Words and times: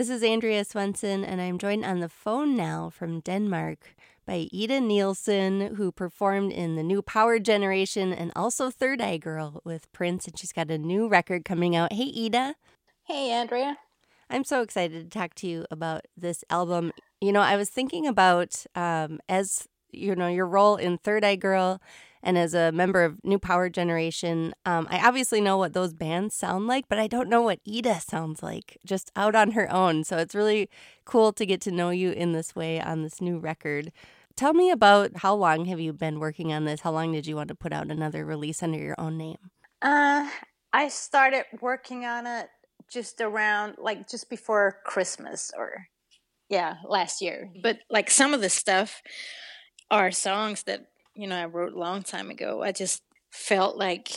This 0.00 0.08
is 0.08 0.22
Andrea 0.22 0.64
Swensson, 0.64 1.26
and 1.26 1.42
I'm 1.42 1.58
joined 1.58 1.84
on 1.84 2.00
the 2.00 2.08
phone 2.08 2.56
now 2.56 2.88
from 2.88 3.20
Denmark 3.20 3.94
by 4.24 4.48
Ida 4.50 4.80
Nielsen, 4.80 5.74
who 5.74 5.92
performed 5.92 6.52
in 6.52 6.74
the 6.74 6.82
new 6.82 7.02
Power 7.02 7.38
Generation 7.38 8.10
and 8.10 8.32
also 8.34 8.70
Third 8.70 9.02
Eye 9.02 9.18
Girl 9.18 9.60
with 9.62 9.92
Prince, 9.92 10.26
and 10.26 10.38
she's 10.38 10.52
got 10.52 10.70
a 10.70 10.78
new 10.78 11.06
record 11.06 11.44
coming 11.44 11.76
out. 11.76 11.92
Hey, 11.92 12.10
Ida. 12.16 12.54
Hey, 13.04 13.30
Andrea. 13.30 13.76
I'm 14.30 14.42
so 14.42 14.62
excited 14.62 15.04
to 15.04 15.18
talk 15.18 15.34
to 15.34 15.46
you 15.46 15.66
about 15.70 16.06
this 16.16 16.44
album. 16.48 16.92
You 17.20 17.32
know, 17.32 17.42
I 17.42 17.56
was 17.56 17.68
thinking 17.68 18.06
about 18.06 18.64
um, 18.74 19.20
as 19.28 19.68
you 19.92 20.16
know 20.16 20.28
your 20.28 20.46
role 20.46 20.76
in 20.76 20.96
Third 20.96 21.26
Eye 21.26 21.36
Girl 21.36 21.78
and 22.22 22.36
as 22.36 22.54
a 22.54 22.72
member 22.72 23.02
of 23.02 23.18
New 23.24 23.38
Power 23.38 23.68
Generation, 23.68 24.52
um, 24.66 24.86
I 24.90 25.06
obviously 25.06 25.40
know 25.40 25.56
what 25.56 25.72
those 25.72 25.94
bands 25.94 26.34
sound 26.34 26.66
like, 26.66 26.86
but 26.88 26.98
I 26.98 27.06
don't 27.06 27.28
know 27.28 27.42
what 27.42 27.60
Ida 27.66 28.00
sounds 28.00 28.42
like 28.42 28.78
just 28.84 29.10
out 29.16 29.34
on 29.34 29.52
her 29.52 29.70
own. 29.72 30.04
So 30.04 30.18
it's 30.18 30.34
really 30.34 30.68
cool 31.04 31.32
to 31.32 31.46
get 31.46 31.60
to 31.62 31.70
know 31.70 31.90
you 31.90 32.10
in 32.10 32.32
this 32.32 32.54
way 32.54 32.80
on 32.80 33.02
this 33.02 33.20
new 33.20 33.38
record. 33.38 33.90
Tell 34.36 34.54
me 34.54 34.70
about 34.70 35.18
how 35.18 35.34
long 35.34 35.64
have 35.66 35.80
you 35.80 35.92
been 35.92 36.20
working 36.20 36.52
on 36.52 36.64
this? 36.64 36.80
How 36.80 36.92
long 36.92 37.12
did 37.12 37.26
you 37.26 37.36
want 37.36 37.48
to 37.48 37.54
put 37.54 37.72
out 37.72 37.90
another 37.90 38.24
release 38.24 38.62
under 38.62 38.78
your 38.78 38.94
own 38.98 39.16
name? 39.16 39.50
Uh, 39.82 40.28
I 40.72 40.88
started 40.88 41.44
working 41.60 42.04
on 42.04 42.26
it 42.26 42.48
just 42.90 43.20
around 43.20 43.76
like 43.78 44.08
just 44.08 44.28
before 44.28 44.78
Christmas 44.84 45.50
or 45.56 45.86
yeah, 46.48 46.74
last 46.86 47.22
year. 47.22 47.50
But 47.62 47.78
like 47.88 48.10
some 48.10 48.34
of 48.34 48.40
the 48.40 48.50
stuff 48.50 49.00
are 49.90 50.10
songs 50.10 50.64
that 50.64 50.86
you 51.14 51.26
know 51.26 51.36
I 51.36 51.46
wrote 51.46 51.72
a 51.72 51.78
long 51.78 52.02
time 52.02 52.30
ago. 52.30 52.62
I 52.62 52.72
just 52.72 53.02
felt 53.30 53.76
like 53.76 54.08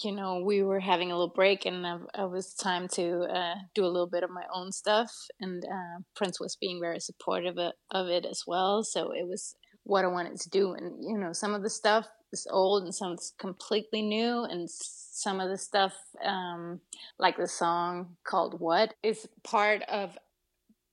you 0.00 0.12
know 0.12 0.42
we 0.42 0.62
were 0.62 0.80
having 0.80 1.10
a 1.10 1.14
little 1.14 1.34
break 1.34 1.66
and 1.66 1.84
it 1.84 2.30
was 2.30 2.54
time 2.54 2.88
to 2.88 3.22
uh, 3.24 3.54
do 3.74 3.84
a 3.84 3.88
little 3.88 4.06
bit 4.06 4.22
of 4.22 4.30
my 4.30 4.44
own 4.54 4.72
stuff 4.72 5.12
and 5.40 5.64
uh, 5.64 6.00
prince 6.16 6.40
was 6.40 6.56
being 6.56 6.80
very 6.80 6.98
supportive 6.98 7.58
of 7.90 8.08
it 8.08 8.24
as 8.24 8.44
well 8.46 8.82
so 8.82 9.10
it 9.12 9.26
was 9.26 9.54
what 9.84 10.04
i 10.04 10.08
wanted 10.08 10.40
to 10.40 10.48
do 10.48 10.72
and 10.72 11.04
you 11.04 11.18
know 11.18 11.32
some 11.32 11.52
of 11.52 11.62
the 11.62 11.68
stuff 11.68 12.06
is 12.32 12.46
old 12.50 12.84
and 12.84 12.94
some 12.94 13.12
is 13.12 13.34
completely 13.38 14.00
new 14.00 14.44
and 14.44 14.70
some 14.70 15.40
of 15.40 15.50
the 15.50 15.58
stuff 15.58 15.92
um, 16.24 16.80
like 17.18 17.36
the 17.36 17.46
song 17.46 18.16
called 18.24 18.58
what 18.60 18.94
is 19.02 19.28
part 19.42 19.82
of 19.82 20.16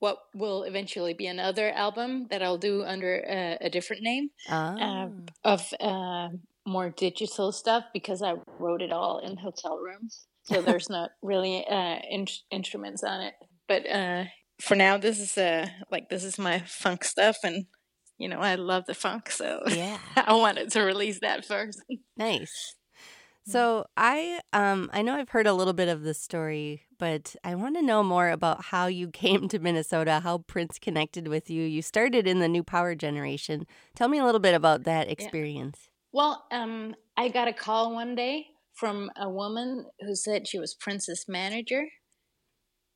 what 0.00 0.18
will 0.34 0.64
eventually 0.64 1.14
be 1.14 1.26
another 1.26 1.70
album 1.70 2.26
that 2.30 2.42
I'll 2.42 2.58
do 2.58 2.82
under 2.84 3.14
a, 3.28 3.58
a 3.60 3.70
different 3.70 4.02
name 4.02 4.30
uh, 4.50 4.76
Oh. 4.80 5.12
of 5.44 5.72
uh, 5.80 6.28
more 6.66 6.90
digital 6.90 7.52
stuff 7.52 7.84
because 7.94 8.22
I 8.22 8.34
wrote 8.58 8.82
it 8.82 8.92
all 8.92 9.18
in 9.20 9.36
hotel 9.36 9.78
rooms. 9.78 10.26
So 10.44 10.60
there's 10.66 10.90
not 10.90 11.10
really 11.22 11.64
uh, 11.66 11.98
in- 12.10 12.26
instruments 12.50 13.04
on 13.04 13.20
it. 13.20 13.34
But 13.68 13.88
uh, 13.88 14.24
for 14.60 14.74
now, 14.74 14.96
this 14.98 15.20
is 15.20 15.38
uh, 15.38 15.68
like 15.90 16.08
this 16.10 16.24
is 16.24 16.38
my 16.38 16.60
funk 16.66 17.04
stuff, 17.04 17.36
and 17.44 17.66
you 18.18 18.28
know 18.28 18.40
I 18.40 18.56
love 18.56 18.84
the 18.86 18.94
funk, 18.94 19.30
so 19.30 19.62
Yeah. 19.68 19.98
I 20.16 20.34
wanted 20.34 20.70
to 20.72 20.80
release 20.80 21.20
that 21.20 21.44
first. 21.44 21.80
Nice. 22.16 22.74
So 23.50 23.86
I 23.96 24.40
um 24.52 24.90
I 24.92 25.02
know 25.02 25.14
I've 25.14 25.30
heard 25.30 25.46
a 25.46 25.52
little 25.52 25.72
bit 25.72 25.88
of 25.88 26.02
this 26.02 26.20
story, 26.20 26.82
but 26.98 27.34
I 27.42 27.54
want 27.54 27.76
to 27.76 27.82
know 27.82 28.02
more 28.02 28.30
about 28.30 28.64
how 28.66 28.86
you 28.86 29.08
came 29.24 29.48
to 29.48 29.58
Minnesota, 29.58 30.20
how 30.20 30.38
Prince 30.38 30.78
connected 30.78 31.28
with 31.28 31.50
you. 31.50 31.62
You 31.62 31.82
started 31.82 32.26
in 32.26 32.38
the 32.38 32.48
new 32.48 32.62
power 32.62 32.94
generation. 32.94 33.66
Tell 33.94 34.08
me 34.08 34.18
a 34.18 34.24
little 34.24 34.40
bit 34.40 34.54
about 34.54 34.84
that 34.84 35.10
experience. 35.10 35.90
Well, 36.12 36.44
um, 36.50 36.94
I 37.16 37.28
got 37.28 37.48
a 37.48 37.52
call 37.52 37.94
one 37.94 38.14
day 38.14 38.46
from 38.74 39.10
a 39.16 39.28
woman 39.28 39.86
who 40.00 40.14
said 40.14 40.48
she 40.48 40.58
was 40.58 40.74
Prince's 40.74 41.26
manager, 41.28 41.84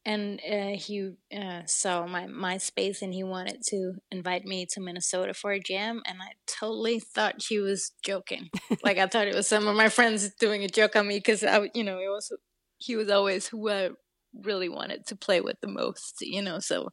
and 0.05 0.41
uh, 0.41 0.77
he 0.77 1.13
uh, 1.37 1.63
saw 1.67 2.07
my 2.07 2.27
MySpace 2.27 3.03
and 3.03 3.15
he 3.15 3.25
wanted 3.25 3.63
to 3.69 3.95
invite 4.11 4.45
me 4.45 4.67
to 4.73 4.81
Minnesota 4.81 5.35
for 5.35 5.53
a 5.53 5.61
jam, 5.61 6.03
and 6.07 6.21
I 6.21 6.33
totally 6.47 7.01
thought 7.01 7.45
he 7.49 7.59
was 7.59 7.93
joking. 8.03 8.51
like 8.85 8.99
I 8.99 9.07
thought 9.07 9.29
it 9.29 9.35
was 9.35 9.47
some 9.47 9.67
of 9.67 9.77
my 9.77 9.89
friends 9.89 10.31
doing 10.39 10.63
a 10.65 10.69
joke 10.69 10.97
on 10.97 11.09
me 11.09 11.17
because 11.19 11.43
I, 11.45 11.71
you 11.75 11.85
know, 11.85 11.99
it 11.99 12.09
was 12.09 12.33
he 12.79 12.97
was 12.97 13.11
always 13.11 13.47
who 13.47 13.71
I 13.71 13.91
really 14.43 14.69
wanted 14.69 15.07
to 15.07 15.17
play 15.17 15.41
with 15.41 15.61
the 15.61 15.69
most, 15.69 16.17
you 16.21 16.43
know. 16.43 16.59
So, 16.59 16.91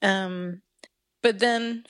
um, 0.00 0.62
but 1.22 1.38
then 1.38 1.84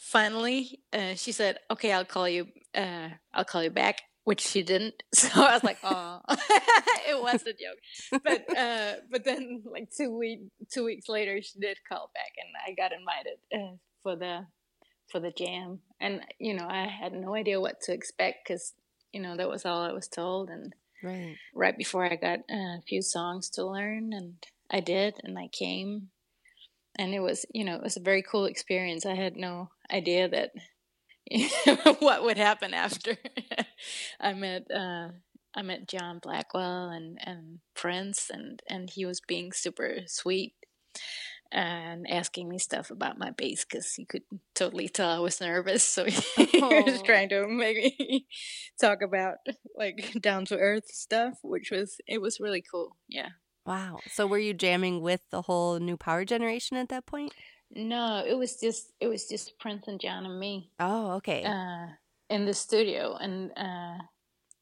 finally 0.00 0.80
uh, 0.92 1.14
she 1.14 1.32
said 1.32 1.58
okay 1.70 1.92
i'll 1.92 2.04
call 2.04 2.28
you 2.28 2.46
uh, 2.74 3.08
i'll 3.34 3.44
call 3.44 3.62
you 3.62 3.70
back 3.70 4.02
which 4.28 4.42
she 4.42 4.62
didn't. 4.62 5.02
So 5.14 5.28
i 5.34 5.54
was 5.54 5.64
like 5.64 5.78
oh 5.82 6.20
it 7.10 7.18
was 7.22 7.42
a 7.46 7.54
joke. 7.64 7.80
But 8.22 8.40
uh, 8.64 8.92
but 9.10 9.24
then 9.24 9.62
like 9.64 9.88
two 9.90 10.10
week 10.16 10.40
two 10.72 10.84
weeks 10.84 11.08
later 11.08 11.40
she 11.40 11.58
did 11.58 11.78
call 11.88 12.10
back 12.14 12.32
and 12.42 12.50
i 12.66 12.68
got 12.80 12.92
invited 13.00 13.38
uh, 13.58 13.76
for 14.02 14.14
the 14.16 14.46
for 15.10 15.18
the 15.18 15.30
jam. 15.30 15.80
And 15.98 16.20
you 16.38 16.52
know 16.54 16.66
i 16.68 16.86
had 16.86 17.12
no 17.14 17.34
idea 17.34 17.58
what 17.60 17.80
to 17.84 17.92
expect 17.94 18.36
because 18.44 18.74
you 19.14 19.20
know 19.22 19.34
that 19.36 19.48
was 19.48 19.64
all 19.64 19.82
i 19.82 19.92
was 19.92 20.08
told. 20.08 20.50
And 20.50 20.74
Right. 21.02 21.36
right 21.54 21.78
before 21.78 22.04
i 22.04 22.16
got 22.16 22.40
a 22.50 22.82
few 22.88 23.02
songs 23.02 23.48
to 23.50 23.64
learn 23.64 24.12
and 24.12 24.34
i 24.70 24.80
did 24.80 25.14
and 25.24 25.38
i 25.38 25.48
came. 25.48 26.10
And 27.00 27.14
it 27.14 27.20
was 27.20 27.46
you 27.54 27.64
know 27.64 27.76
it 27.76 27.82
was 27.88 27.96
a 27.96 28.08
very 28.10 28.22
cool 28.30 28.44
experience. 28.44 29.06
I 29.06 29.14
had 29.14 29.36
no 29.36 29.70
idea 30.00 30.28
that 30.28 30.50
what 32.00 32.24
would 32.24 32.36
happen 32.38 32.74
after 32.74 33.16
i 34.20 34.32
met 34.32 34.70
uh 34.70 35.08
i 35.54 35.62
met 35.62 35.88
john 35.88 36.18
blackwell 36.18 36.88
and 36.88 37.18
and 37.22 37.58
prince 37.74 38.30
and 38.30 38.62
and 38.68 38.90
he 38.90 39.04
was 39.06 39.20
being 39.20 39.52
super 39.52 39.98
sweet 40.06 40.54
and 41.50 42.06
asking 42.10 42.46
me 42.48 42.58
stuff 42.58 42.90
about 42.90 43.18
my 43.18 43.30
bass 43.30 43.64
because 43.64 43.94
he 43.94 44.04
could 44.04 44.22
totally 44.54 44.88
tell 44.88 45.08
i 45.08 45.18
was 45.18 45.40
nervous 45.40 45.82
so 45.82 46.04
he 46.36 46.60
was 46.60 47.00
trying 47.02 47.28
to 47.30 47.46
make 47.48 47.76
me 47.76 48.26
talk 48.80 49.00
about 49.00 49.36
like 49.76 50.14
down 50.20 50.44
to 50.44 50.58
earth 50.58 50.88
stuff 50.90 51.38
which 51.42 51.70
was 51.70 51.96
it 52.06 52.20
was 52.20 52.40
really 52.40 52.62
cool 52.70 52.96
yeah 53.08 53.28
Wow. 53.66 53.98
So 54.08 54.26
were 54.26 54.38
you 54.38 54.54
jamming 54.54 55.02
with 55.02 55.20
the 55.30 55.42
whole 55.42 55.78
new 55.78 55.98
power 55.98 56.24
generation 56.24 56.78
at 56.78 56.88
that 56.88 57.04
point? 57.04 57.34
no 57.70 58.24
it 58.26 58.32
was 58.32 58.56
just 58.56 58.92
it 58.98 59.08
was 59.08 59.26
just 59.28 59.58
prince 59.58 59.86
and 59.88 60.00
john 60.00 60.24
and 60.24 60.40
me 60.40 60.70
Oh, 60.80 61.16
okay. 61.16 61.44
uh, 61.44 61.88
in 62.30 62.44
the 62.44 62.54
studio, 62.54 63.16
and 63.16 63.50
uh, 63.56 63.98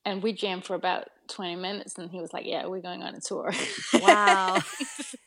and 0.04 0.22
we 0.22 0.32
jammed 0.32 0.65
for 0.65 0.75
about 0.75 1.09
twenty 1.28 1.56
minutes, 1.56 1.99
and 1.99 2.10
he 2.10 2.21
was 2.21 2.32
like, 2.32 2.47
"Yeah, 2.47 2.66
we're 2.66 2.81
going 2.81 3.03
on 3.03 3.15
a 3.15 3.21
tour." 3.21 3.53
Wow. 3.94 4.59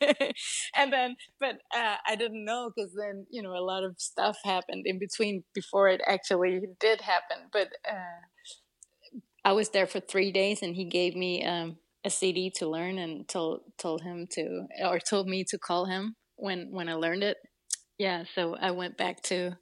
and 0.76 0.92
then, 0.92 1.16
but 1.38 1.56
uh, 1.74 1.96
I 2.06 2.16
didn't 2.16 2.44
know 2.44 2.70
because 2.74 2.92
then 2.94 3.26
you 3.30 3.42
know 3.42 3.52
a 3.52 3.64
lot 3.64 3.84
of 3.84 3.94
stuff 3.98 4.38
happened 4.44 4.84
in 4.86 4.98
between 4.98 5.44
before 5.54 5.88
it 5.88 6.00
actually 6.06 6.60
did 6.78 7.00
happen. 7.00 7.48
But 7.52 7.68
uh, 7.88 9.18
I 9.44 9.52
was 9.52 9.70
there 9.70 9.86
for 9.86 10.00
three 10.00 10.32
days, 10.32 10.62
and 10.62 10.74
he 10.74 10.84
gave 10.84 11.14
me 11.14 11.44
um, 11.44 11.76
a 12.04 12.10
CD 12.10 12.50
to 12.56 12.68
learn, 12.68 12.98
and 12.98 13.28
told 13.28 13.60
told 13.78 14.02
him 14.02 14.26
to 14.32 14.66
or 14.84 14.98
told 14.98 15.28
me 15.28 15.44
to 15.44 15.58
call 15.58 15.86
him 15.86 16.16
when 16.36 16.68
when 16.70 16.88
I 16.88 16.94
learned 16.94 17.22
it. 17.22 17.36
Yeah, 17.98 18.24
so 18.34 18.56
I 18.56 18.70
went 18.70 18.96
back 18.96 19.22
to 19.24 19.58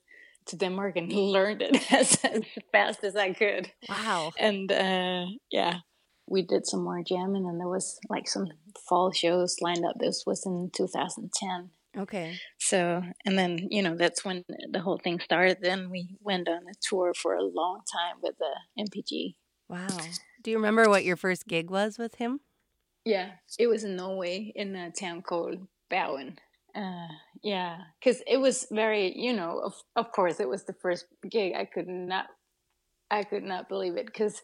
to 0.48 0.56
Denmark 0.56 0.96
and 0.96 1.12
learned 1.34 1.62
it 1.62 1.92
as, 1.92 2.18
as 2.24 2.42
fast 2.72 3.04
as 3.04 3.16
I 3.16 3.32
could. 3.32 3.70
wow. 3.88 4.32
And 4.38 4.70
uh, 4.70 5.26
yeah, 5.50 5.80
we 6.26 6.42
did 6.42 6.66
some 6.66 6.84
more 6.84 7.02
jamming, 7.02 7.46
and 7.46 7.58
there 7.58 7.68
was 7.68 7.98
like 8.08 8.28
some 8.28 8.48
fall 8.88 9.12
shows 9.12 9.56
lined 9.60 9.84
up. 9.84 9.96
This 9.98 10.24
was 10.26 10.44
in 10.46 10.70
2010. 10.74 11.70
Okay. 11.96 12.38
So, 12.58 13.02
and 13.24 13.38
then 13.38 13.68
you 13.70 13.82
know 13.82 13.96
that's 13.96 14.24
when 14.24 14.44
the 14.70 14.80
whole 14.80 14.98
thing 14.98 15.20
started. 15.20 15.58
Then 15.62 15.90
we 15.90 16.16
went 16.20 16.48
on 16.48 16.62
a 16.68 16.74
tour 16.80 17.14
for 17.14 17.34
a 17.34 17.42
long 17.42 17.80
time 17.90 18.16
with 18.22 18.34
the 18.38 18.54
NPG. 18.78 19.34
Wow. 19.68 19.86
Do 20.42 20.50
you 20.50 20.56
remember 20.56 20.88
what 20.88 21.04
your 21.04 21.16
first 21.16 21.46
gig 21.46 21.70
was 21.70 21.98
with 21.98 22.16
him? 22.16 22.40
Yeah, 23.04 23.30
it 23.58 23.66
was 23.68 23.84
in 23.84 23.96
Norway 23.96 24.52
in 24.54 24.76
a 24.76 24.90
town 24.90 25.22
called 25.22 25.66
Bowen. 25.90 26.38
Uh, 26.78 27.08
yeah, 27.42 27.78
because 27.98 28.22
it 28.26 28.36
was 28.36 28.66
very, 28.70 29.12
you 29.18 29.32
know, 29.32 29.60
of 29.64 29.74
of 29.96 30.12
course 30.12 30.38
it 30.38 30.48
was 30.48 30.64
the 30.64 30.74
first 30.74 31.06
gig. 31.28 31.54
I 31.56 31.64
could 31.64 31.88
not, 31.88 32.26
I 33.10 33.24
could 33.24 33.42
not 33.42 33.68
believe 33.68 33.96
it 33.96 34.06
because 34.06 34.42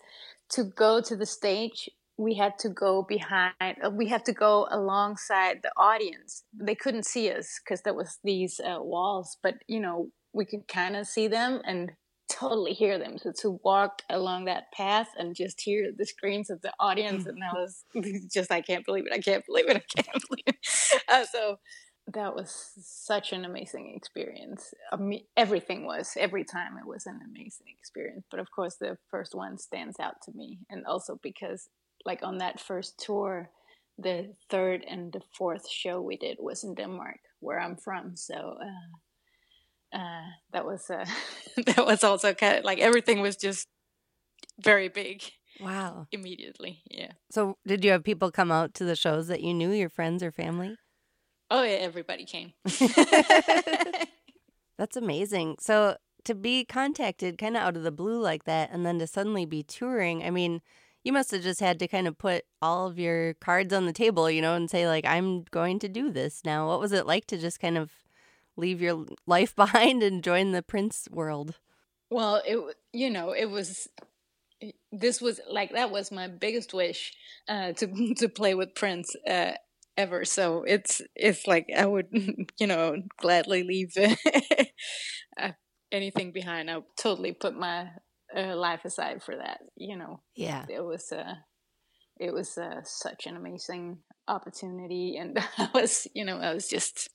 to 0.50 0.64
go 0.64 1.00
to 1.00 1.16
the 1.16 1.26
stage, 1.26 1.88
we 2.16 2.34
had 2.34 2.58
to 2.60 2.68
go 2.70 3.02
behind, 3.02 3.54
uh, 3.84 3.90
we 3.90 4.08
had 4.08 4.24
to 4.26 4.32
go 4.32 4.66
alongside 4.70 5.60
the 5.62 5.72
audience. 5.76 6.44
They 6.52 6.74
couldn't 6.74 7.06
see 7.06 7.30
us 7.30 7.60
because 7.62 7.82
there 7.82 7.94
was 7.94 8.18
these 8.24 8.60
uh, 8.60 8.78
walls, 8.82 9.38
but 9.42 9.54
you 9.68 9.80
know 9.80 10.08
we 10.32 10.44
could 10.44 10.66
kind 10.66 10.96
of 10.96 11.06
see 11.06 11.28
them 11.28 11.62
and 11.64 11.92
totally 12.28 12.72
hear 12.72 12.98
them. 12.98 13.18
So 13.18 13.32
to 13.42 13.60
walk 13.64 14.02
along 14.10 14.46
that 14.46 14.72
path 14.72 15.08
and 15.16 15.36
just 15.36 15.60
hear 15.60 15.92
the 15.96 16.06
screams 16.06 16.50
of 16.50 16.62
the 16.62 16.72
audience, 16.80 17.26
and 17.26 17.38
I 17.44 17.52
was 17.54 17.84
just, 18.32 18.50
I 18.50 18.60
can't 18.60 18.84
believe 18.84 19.06
it, 19.06 19.12
I 19.12 19.20
can't 19.20 19.46
believe 19.46 19.68
it, 19.68 19.76
I 19.76 20.02
can't 20.02 20.24
believe 20.28 20.44
it. 20.48 20.56
Uh, 21.08 21.24
so 21.30 21.58
that 22.12 22.34
was 22.34 22.72
such 22.80 23.32
an 23.32 23.44
amazing 23.44 23.94
experience. 23.96 24.74
I 24.92 24.96
mean, 24.96 25.24
everything 25.36 25.86
was 25.86 26.16
every 26.18 26.44
time 26.44 26.76
it 26.78 26.86
was 26.86 27.06
an 27.06 27.20
amazing 27.24 27.66
experience. 27.78 28.26
But 28.30 28.40
of 28.40 28.50
course, 28.50 28.76
the 28.76 28.98
first 29.10 29.34
one 29.34 29.58
stands 29.58 29.98
out 29.98 30.16
to 30.24 30.32
me, 30.34 30.58
and 30.68 30.84
also 30.86 31.18
because, 31.22 31.68
like 32.04 32.22
on 32.22 32.38
that 32.38 32.60
first 32.60 32.98
tour, 32.98 33.48
the 33.98 34.34
third 34.50 34.84
and 34.88 35.12
the 35.12 35.22
fourth 35.36 35.68
show 35.68 36.00
we 36.00 36.16
did 36.16 36.36
was 36.40 36.62
in 36.62 36.74
Denmark, 36.74 37.20
where 37.40 37.58
I'm 37.58 37.76
from. 37.76 38.16
So 38.16 38.34
uh, 38.34 39.96
uh, 39.98 40.26
that 40.52 40.66
was 40.66 40.90
uh, 40.90 41.06
that 41.66 41.86
was 41.86 42.04
also 42.04 42.34
kind 42.34 42.58
of 42.58 42.64
like 42.64 42.80
everything 42.80 43.20
was 43.20 43.36
just 43.36 43.66
very 44.62 44.88
big. 44.88 45.22
Wow! 45.60 46.08
Immediately, 46.10 46.82
yeah. 46.90 47.12
So, 47.30 47.58
did 47.64 47.84
you 47.84 47.92
have 47.92 48.02
people 48.02 48.32
come 48.32 48.50
out 48.50 48.74
to 48.74 48.84
the 48.84 48.96
shows 48.96 49.28
that 49.28 49.40
you 49.40 49.54
knew, 49.54 49.70
your 49.70 49.88
friends 49.88 50.20
or 50.22 50.32
family? 50.32 50.76
Oh 51.54 51.62
yeah, 51.62 51.76
everybody 51.76 52.24
came. 52.24 52.52
That's 54.76 54.96
amazing. 54.96 55.58
So 55.60 55.96
to 56.24 56.34
be 56.34 56.64
contacted 56.64 57.38
kind 57.38 57.56
of 57.56 57.62
out 57.62 57.76
of 57.76 57.84
the 57.84 57.92
blue 57.92 58.20
like 58.20 58.42
that 58.42 58.70
and 58.72 58.84
then 58.84 58.98
to 58.98 59.06
suddenly 59.06 59.46
be 59.46 59.62
touring, 59.62 60.24
I 60.24 60.30
mean, 60.30 60.62
you 61.04 61.12
must 61.12 61.30
have 61.30 61.42
just 61.42 61.60
had 61.60 61.78
to 61.78 61.86
kind 61.86 62.08
of 62.08 62.18
put 62.18 62.42
all 62.60 62.88
of 62.88 62.98
your 62.98 63.34
cards 63.34 63.72
on 63.72 63.86
the 63.86 63.92
table, 63.92 64.28
you 64.28 64.42
know, 64.42 64.54
and 64.54 64.68
say 64.68 64.88
like 64.88 65.06
I'm 65.06 65.44
going 65.52 65.78
to 65.78 65.88
do 65.88 66.10
this 66.10 66.40
now. 66.44 66.66
What 66.66 66.80
was 66.80 66.90
it 66.90 67.06
like 67.06 67.26
to 67.26 67.38
just 67.38 67.60
kind 67.60 67.78
of 67.78 67.92
leave 68.56 68.82
your 68.82 69.06
life 69.24 69.54
behind 69.64 70.02
and 70.02 70.24
join 70.24 70.50
the 70.50 70.62
Prince 70.62 71.06
world? 71.08 71.60
Well, 72.10 72.42
it 72.44 72.58
you 72.92 73.10
know, 73.10 73.30
it 73.30 73.48
was 73.48 73.88
this 74.90 75.20
was 75.20 75.40
like 75.48 75.70
that 75.70 75.92
was 75.92 76.10
my 76.10 76.26
biggest 76.26 76.74
wish 76.74 77.12
uh, 77.48 77.74
to 77.74 78.14
to 78.16 78.28
play 78.28 78.56
with 78.56 78.74
Prince. 78.74 79.14
Uh, 79.24 79.52
ever. 79.96 80.24
So 80.24 80.64
it's 80.64 81.02
it's 81.14 81.46
like 81.46 81.68
I 81.76 81.86
would, 81.86 82.08
you 82.58 82.66
know, 82.66 82.96
gladly 83.18 83.62
leave 83.62 83.94
uh, 85.40 85.52
anything 85.92 86.32
behind. 86.32 86.70
I 86.70 86.78
totally 86.98 87.32
put 87.32 87.54
my 87.54 87.88
uh, 88.36 88.56
life 88.56 88.84
aside 88.84 89.22
for 89.22 89.36
that. 89.36 89.60
You 89.76 89.96
know. 89.96 90.20
Yeah. 90.34 90.66
It 90.68 90.84
was 90.84 91.12
uh, 91.12 91.34
it 92.18 92.32
was 92.32 92.56
uh, 92.56 92.80
such 92.84 93.26
an 93.26 93.36
amazing 93.36 93.98
opportunity, 94.28 95.16
and 95.16 95.38
I 95.58 95.68
was, 95.74 96.06
you 96.14 96.24
know, 96.24 96.38
I 96.38 96.54
was 96.54 96.68
just, 96.68 97.08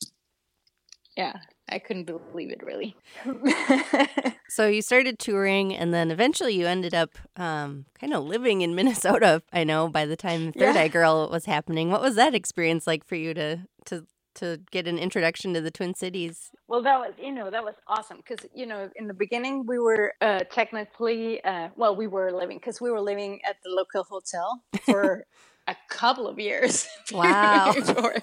yeah, 1.15 1.33
I 1.71 1.79
couldn't 1.79 2.05
believe 2.05 2.51
it 2.51 2.63
really. 2.63 2.95
so 4.49 4.67
you 4.67 4.81
started 4.81 5.19
touring, 5.19 5.75
and 5.75 5.93
then 5.93 6.11
eventually 6.11 6.53
you 6.53 6.67
ended 6.67 6.93
up 6.93 7.17
um, 7.35 7.85
kind 7.99 8.13
of 8.13 8.23
living 8.25 8.61
in 8.61 8.75
Minnesota. 8.79 9.41
I 9.53 9.63
know 9.63 9.87
by 9.89 10.05
the 10.05 10.15
time 10.15 10.51
Third 10.51 10.75
yeah. 10.75 10.81
Eye 10.81 10.87
Girl 10.87 11.29
was 11.31 11.45
happening. 11.45 11.89
What 11.89 12.01
was 12.01 12.15
that 12.15 12.35
experience 12.35 12.87
like 12.87 13.05
for 13.05 13.15
you 13.15 13.33
to 13.33 13.67
to 13.85 14.05
to 14.35 14.59
get 14.71 14.87
an 14.87 14.97
introduction 14.97 15.53
to 15.53 15.61
the 15.61 15.71
Twin 15.71 15.93
Cities? 15.93 16.51
Well, 16.67 16.81
that 16.83 16.97
was 16.99 17.13
you 17.17 17.31
know 17.31 17.49
that 17.49 17.63
was 17.63 17.75
awesome 17.87 18.17
because 18.17 18.45
you 18.53 18.65
know 18.65 18.89
in 18.95 19.07
the 19.07 19.13
beginning 19.13 19.65
we 19.65 19.79
were 19.79 20.13
uh, 20.21 20.39
technically 20.51 21.43
uh, 21.43 21.69
well 21.75 21.95
we 21.95 22.07
were 22.07 22.31
living 22.31 22.57
because 22.57 22.81
we 22.81 22.91
were 22.91 23.01
living 23.01 23.39
at 23.47 23.57
the 23.63 23.69
local 23.69 24.03
hotel 24.03 24.63
for 24.83 25.25
a 25.69 25.77
couple 25.89 26.27
of 26.27 26.39
years. 26.39 26.87
Wow. 27.11 27.73
before. 27.73 28.15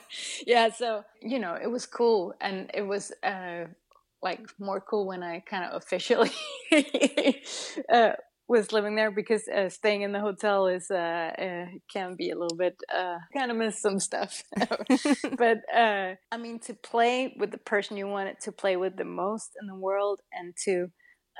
Yeah, 0.47 0.69
so 0.71 1.03
you 1.21 1.41
know 1.41 1.55
it 1.61 1.71
was 1.71 1.87
cool, 1.87 2.35
and 2.41 2.71
it 2.73 2.83
was 2.83 3.13
uh, 3.25 3.65
like 4.23 4.41
more 4.61 4.81
cool 4.81 5.07
when 5.07 5.23
I 5.23 5.41
kind 5.41 5.65
of 5.65 5.83
officially 5.83 6.31
uh, 7.93 8.13
was 8.49 8.73
living 8.73 8.95
there 8.95 9.11
because 9.11 9.49
uh, 9.49 9.69
staying 9.69 10.03
in 10.03 10.13
the 10.13 10.21
hotel 10.21 10.69
is 10.69 10.91
uh, 10.91 10.95
uh, 10.97 11.67
can 11.93 12.15
be 12.17 12.31
a 12.31 12.39
little 12.39 12.57
bit 12.57 12.77
uh, 12.95 13.19
kind 13.37 13.51
of 13.51 13.57
miss 13.57 13.81
some 13.83 13.99
stuff. 13.99 14.43
but 15.37 15.59
uh, 15.75 16.15
I 16.31 16.37
mean, 16.39 16.61
to 16.61 16.75
play 16.75 17.35
with 17.39 17.51
the 17.51 17.59
person 17.59 17.97
you 17.97 18.07
wanted 18.07 18.41
to 18.43 18.53
play 18.53 18.77
with 18.77 18.97
the 18.97 19.05
most 19.05 19.51
in 19.61 19.67
the 19.67 19.75
world, 19.75 20.21
and 20.33 20.55
to 20.65 20.87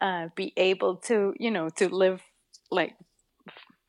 uh, 0.03 0.29
be 0.35 0.53
able 0.57 0.97
to 1.09 1.33
you 1.39 1.51
know 1.51 1.69
to 1.77 1.89
live 1.89 2.23
like 2.71 2.95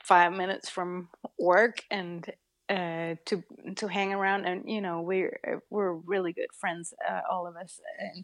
five 0.08 0.34
minutes 0.34 0.70
from 0.70 1.10
work 1.40 1.78
and 1.92 2.30
uh, 2.70 3.16
to 3.26 3.44
to 3.76 3.88
hang 3.88 4.14
around 4.14 4.46
and 4.46 4.70
you 4.70 4.82
know 4.82 5.02
we're 5.02 5.62
we're 5.70 5.94
really 5.94 6.34
good 6.34 6.52
friends 6.60 6.94
uh, 7.10 7.22
all 7.32 7.48
of 7.48 7.56
us 7.56 7.80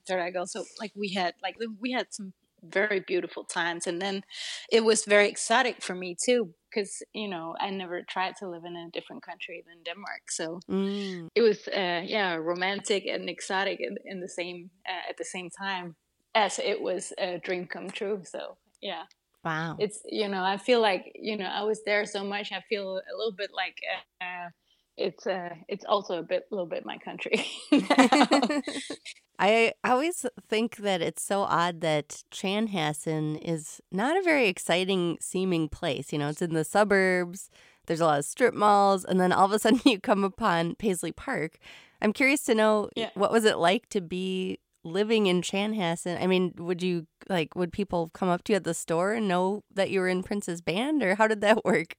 in 0.09 0.19
eye 0.19 0.31
so 0.45 0.65
like 0.81 0.91
we 0.95 1.13
had 1.13 1.33
like 1.41 1.55
we 1.79 1.91
had 1.91 2.07
some 2.11 2.33
very 2.63 3.01
beautiful 3.01 3.43
times. 3.43 3.87
And 3.87 4.01
then 4.01 4.23
it 4.71 4.83
was 4.83 5.05
very 5.05 5.27
exotic 5.27 5.81
for 5.83 5.95
me 5.95 6.15
too 6.23 6.53
because 6.69 7.03
you 7.13 7.27
know 7.27 7.55
i 7.59 7.69
never 7.69 8.01
tried 8.01 8.35
to 8.35 8.49
live 8.49 8.63
in 8.65 8.75
a 8.75 8.89
different 8.91 9.23
country 9.23 9.63
than 9.67 9.83
denmark. 9.83 10.29
So 10.29 10.59
mm. 10.69 11.27
it 11.35 11.41
was 11.41 11.67
uh, 11.67 12.01
yeah 12.05 12.35
romantic 12.35 13.05
and 13.05 13.29
exotic 13.29 13.79
in, 13.79 13.97
in 14.05 14.19
the 14.21 14.29
same 14.29 14.69
uh, 14.87 15.09
at 15.09 15.17
the 15.17 15.25
same 15.25 15.49
time 15.49 15.95
as 16.35 16.59
it 16.59 16.81
was 16.81 17.13
a 17.17 17.39
dream 17.39 17.67
come 17.67 17.89
true. 17.89 18.21
So 18.23 18.57
yeah 18.81 19.03
Wow. 19.43 19.75
It's, 19.79 20.01
you 20.09 20.27
know, 20.29 20.43
I 20.43 20.57
feel 20.57 20.81
like, 20.81 21.11
you 21.15 21.35
know, 21.37 21.45
I 21.45 21.63
was 21.63 21.83
there 21.83 22.05
so 22.05 22.23
much. 22.23 22.51
I 22.51 22.61
feel 22.69 22.97
a 22.97 23.17
little 23.17 23.33
bit 23.33 23.51
like 23.53 23.75
uh, 24.21 24.49
it's 24.97 25.25
uh 25.25 25.49
it's 25.67 25.85
also 25.85 26.19
a 26.19 26.23
bit 26.23 26.45
little 26.51 26.65
bit 26.65 26.85
my 26.85 26.97
country. 26.97 27.45
I 29.39 29.73
always 29.83 30.25
think 30.47 30.77
that 30.77 31.01
it's 31.01 31.23
so 31.23 31.41
odd 31.41 31.81
that 31.81 32.23
Chanhassen 32.31 33.39
is 33.43 33.81
not 33.91 34.15
a 34.15 34.21
very 34.21 34.47
exciting 34.47 35.17
seeming 35.19 35.67
place. 35.67 36.13
You 36.13 36.19
know, 36.19 36.29
it's 36.29 36.41
in 36.41 36.53
the 36.53 36.63
suburbs. 36.63 37.49
There's 37.85 37.99
a 37.99 38.05
lot 38.05 38.19
of 38.19 38.25
strip 38.25 38.53
malls, 38.53 39.03
and 39.03 39.19
then 39.19 39.31
all 39.31 39.45
of 39.45 39.51
a 39.51 39.59
sudden 39.59 39.81
you 39.85 39.99
come 39.99 40.23
upon 40.23 40.75
Paisley 40.75 41.11
Park. 41.11 41.57
I'm 42.01 42.13
curious 42.13 42.43
to 42.43 42.55
know 42.55 42.89
yeah. 42.95 43.09
what 43.15 43.31
was 43.31 43.45
it 43.45 43.57
like 43.57 43.89
to 43.89 44.01
be 44.01 44.59
living 44.83 45.27
in 45.27 45.41
Chanhassen, 45.41 46.21
I 46.21 46.27
mean, 46.27 46.53
would 46.57 46.83
you 46.83 47.07
like 47.29 47.55
would 47.55 47.71
people 47.71 48.09
come 48.13 48.29
up 48.29 48.43
to 48.45 48.53
you 48.53 48.57
at 48.57 48.63
the 48.63 48.73
store 48.73 49.13
and 49.13 49.27
know 49.27 49.63
that 49.73 49.89
you 49.89 49.99
were 49.99 50.07
in 50.07 50.23
Prince's 50.23 50.61
band, 50.61 51.01
or 51.03 51.15
how 51.15 51.27
did 51.27 51.41
that 51.41 51.65
work? 51.65 51.95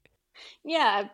Yeah, 0.65 1.09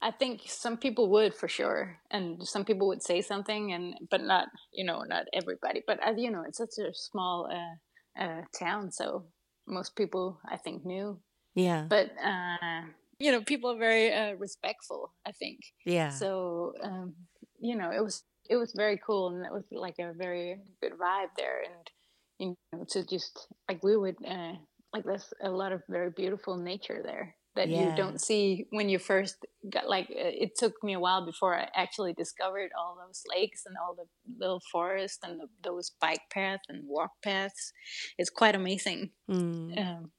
I 0.00 0.10
think 0.10 0.42
some 0.46 0.76
people 0.76 1.08
would 1.10 1.34
for 1.34 1.48
sure, 1.48 1.98
and 2.10 2.46
some 2.46 2.64
people 2.64 2.88
would 2.88 3.02
say 3.02 3.20
something, 3.22 3.72
and 3.72 3.94
but 4.10 4.22
not 4.22 4.48
you 4.72 4.84
know 4.84 5.02
not 5.02 5.26
everybody. 5.32 5.82
But 5.86 5.98
as 6.02 6.18
you 6.18 6.30
know, 6.30 6.44
it's 6.46 6.58
such 6.58 6.78
a 6.78 6.94
small 6.94 7.48
uh, 7.50 8.22
uh, 8.22 8.42
town, 8.58 8.92
so 8.92 9.24
most 9.66 9.96
people 9.96 10.40
I 10.50 10.56
think 10.56 10.84
knew. 10.84 11.18
Yeah. 11.54 11.86
But 11.88 12.10
uh, 12.24 12.82
you 13.18 13.32
know, 13.32 13.42
people 13.42 13.70
are 13.70 13.78
very 13.78 14.12
uh, 14.12 14.34
respectful. 14.34 15.12
I 15.26 15.32
think. 15.32 15.60
Yeah. 15.84 16.10
So 16.10 16.74
um, 16.82 17.14
you 17.60 17.76
know, 17.76 17.90
it 17.90 18.02
was 18.02 18.22
it 18.48 18.56
was 18.56 18.72
very 18.76 19.00
cool 19.04 19.28
and 19.28 19.44
it 19.44 19.52
was 19.52 19.64
like 19.70 19.96
a 19.98 20.12
very 20.12 20.58
good 20.82 20.92
vibe 20.92 21.30
there 21.36 21.62
and 21.62 21.90
you 22.38 22.56
know 22.72 22.84
to 22.88 23.04
just 23.04 23.46
like 23.68 23.82
we 23.82 23.96
would 23.96 24.16
uh, 24.26 24.52
like 24.92 25.04
there's 25.04 25.32
a 25.42 25.50
lot 25.50 25.72
of 25.72 25.82
very 25.88 26.10
beautiful 26.10 26.56
nature 26.56 27.02
there 27.04 27.34
that 27.56 27.68
yeah. 27.68 27.90
you 27.90 27.96
don't 27.96 28.20
see 28.20 28.66
when 28.70 28.88
you 28.88 28.98
first 28.98 29.36
got 29.68 29.88
like 29.88 30.06
uh, 30.10 30.30
it 30.44 30.52
took 30.56 30.74
me 30.82 30.92
a 30.94 31.00
while 31.00 31.26
before 31.26 31.58
I 31.58 31.68
actually 31.74 32.12
discovered 32.12 32.70
all 32.78 32.96
those 32.96 33.22
lakes 33.34 33.62
and 33.66 33.74
all 33.82 33.94
the 33.94 34.04
little 34.38 34.62
forest 34.70 35.18
and 35.24 35.40
the, 35.40 35.46
those 35.62 35.90
bike 36.00 36.22
paths 36.30 36.62
and 36.68 36.82
walk 36.86 37.10
paths. 37.22 37.72
It's 38.16 38.30
quite 38.30 38.54
amazing. 38.54 39.10
Mm. 39.28 39.76
Um, 39.78 40.12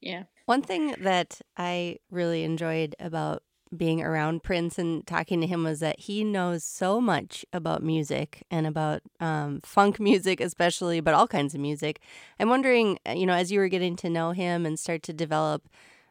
yeah. 0.00 0.24
One 0.46 0.62
thing 0.62 0.94
that 1.00 1.40
I 1.56 1.98
really 2.10 2.44
enjoyed 2.44 2.94
about 3.00 3.42
being 3.76 4.02
around 4.02 4.42
Prince 4.42 4.78
and 4.78 5.06
talking 5.06 5.40
to 5.40 5.46
him 5.46 5.64
was 5.64 5.80
that 5.80 6.00
he 6.00 6.24
knows 6.24 6.64
so 6.64 7.00
much 7.00 7.44
about 7.52 7.82
music 7.82 8.42
and 8.50 8.66
about 8.66 9.02
um, 9.20 9.60
funk 9.62 10.00
music, 10.00 10.40
especially, 10.40 11.00
but 11.00 11.14
all 11.14 11.26
kinds 11.26 11.54
of 11.54 11.60
music. 11.60 12.00
I'm 12.38 12.48
wondering, 12.48 12.98
uh, 13.08 13.12
you 13.12 13.26
know, 13.26 13.34
as 13.34 13.52
you 13.52 13.58
were 13.58 13.68
getting 13.68 13.96
to 13.96 14.10
know 14.10 14.32
him 14.32 14.66
and 14.66 14.78
start 14.78 15.02
to 15.04 15.12
develop 15.12 15.68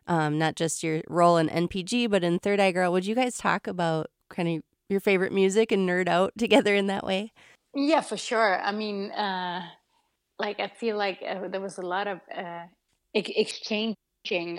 um, 0.07 0.37
not 0.37 0.55
just 0.55 0.83
your 0.83 1.01
role 1.07 1.37
in 1.37 1.49
NPG, 1.49 2.09
but 2.09 2.23
in 2.23 2.39
Third 2.39 2.59
Eye 2.59 2.71
Girl, 2.71 2.91
would 2.91 3.05
you 3.05 3.15
guys 3.15 3.37
talk 3.37 3.67
about 3.67 4.11
kind 4.29 4.47
of 4.49 4.63
your 4.89 4.99
favorite 4.99 5.31
music 5.31 5.71
and 5.71 5.87
nerd 5.87 6.07
out 6.07 6.33
together 6.37 6.75
in 6.75 6.87
that 6.87 7.05
way? 7.05 7.31
Yeah, 7.75 8.01
for 8.01 8.17
sure. 8.17 8.61
I 8.61 8.71
mean, 8.71 9.11
uh, 9.11 9.63
like, 10.37 10.59
I 10.59 10.67
feel 10.67 10.97
like 10.97 11.23
uh, 11.27 11.47
there 11.47 11.61
was 11.61 11.77
a 11.77 11.81
lot 11.81 12.07
of 12.07 12.19
uh, 12.35 12.65
exchange 13.13 13.95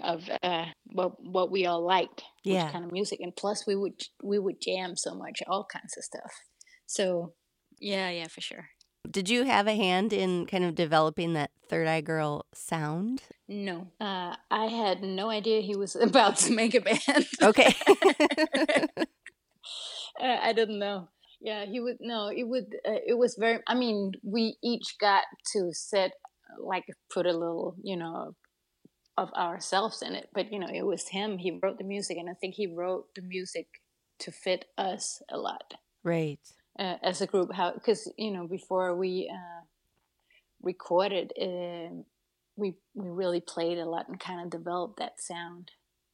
of 0.03 0.29
uh, 0.43 0.67
what 0.93 1.13
what 1.25 1.51
we 1.51 1.67
all 1.67 1.85
liked, 1.85 2.23
yeah. 2.43 2.71
kind 2.71 2.85
of 2.85 2.93
music, 2.93 3.21
and 3.21 3.35
plus 3.35 3.67
we 3.67 3.75
would 3.75 4.03
we 4.23 4.39
would 4.39 4.61
jam 4.61 4.97
so 4.97 5.15
much, 5.15 5.43
all 5.47 5.65
kinds 5.65 5.97
of 5.97 6.05
stuff. 6.05 6.33
So, 6.87 7.33
yeah, 7.81 8.11
yeah, 8.11 8.29
for 8.29 8.41
sure. 8.41 8.69
Did 9.11 9.29
you 9.29 9.45
have 9.45 9.67
a 9.67 9.77
hand 9.77 10.13
in 10.13 10.47
kind 10.47 10.65
of 10.65 10.75
developing 10.75 11.35
that 11.35 11.51
Third 11.69 11.87
Eye 11.87 12.01
Girl 12.01 12.47
sound? 12.55 13.23
No, 13.49 13.89
uh, 14.01 14.35
I 14.51 14.67
had 14.67 15.03
no 15.03 15.29
idea 15.29 15.61
he 15.61 15.77
was 15.77 15.97
about 16.01 16.37
to 16.39 16.53
make 16.53 16.75
a 16.75 16.81
band. 16.81 17.27
Okay, 17.43 17.75
uh, 18.99 19.05
I 20.21 20.53
didn't 20.53 20.79
know. 20.79 21.09
Yeah, 21.41 21.67
he 21.67 21.81
would. 21.81 21.99
No, 22.01 22.29
it 22.29 22.45
would. 22.45 22.77
Uh, 22.87 23.01
it 23.07 23.19
was 23.19 23.37
very. 23.39 23.61
I 23.67 23.75
mean, 23.75 24.13
we 24.23 24.57
each 24.63 24.97
got 25.01 25.25
to 25.53 25.73
set 25.73 26.13
like 26.59 26.85
put 27.13 27.27
a 27.27 27.33
little, 27.33 27.77
you 27.83 27.97
know, 27.97 28.35
of 29.17 29.33
ourselves 29.35 30.03
in 30.03 30.15
it. 30.15 30.29
But 30.33 30.53
you 30.53 30.59
know, 30.59 30.69
it 30.73 30.85
was 30.85 31.09
him. 31.09 31.39
He 31.39 31.59
wrote 31.63 31.79
the 31.79 31.85
music, 31.85 32.19
and 32.19 32.29
I 32.29 32.35
think 32.35 32.55
he 32.55 32.67
wrote 32.67 33.15
the 33.15 33.23
music 33.23 33.67
to 34.21 34.31
fit 34.31 34.67
us 34.79 35.23
a 35.31 35.39
lot. 35.39 35.75
Right. 36.03 36.41
Uh, 36.79 36.97
as 37.03 37.21
a 37.21 37.27
group, 37.27 37.53
how 37.53 37.73
because 37.73 38.11
you 38.17 38.31
know 38.31 38.47
before 38.47 38.95
we 38.97 39.31
uh, 39.33 39.65
recorded, 40.63 41.33
uh, 41.41 42.03
we 42.57 42.75
we 42.95 43.09
really 43.09 43.41
played 43.41 43.79
a 43.79 43.89
lot 43.89 44.09
and 44.09 44.19
kind 44.19 44.41
of 44.41 44.51
developed 44.51 44.99
that 44.99 45.21
sound. 45.21 45.71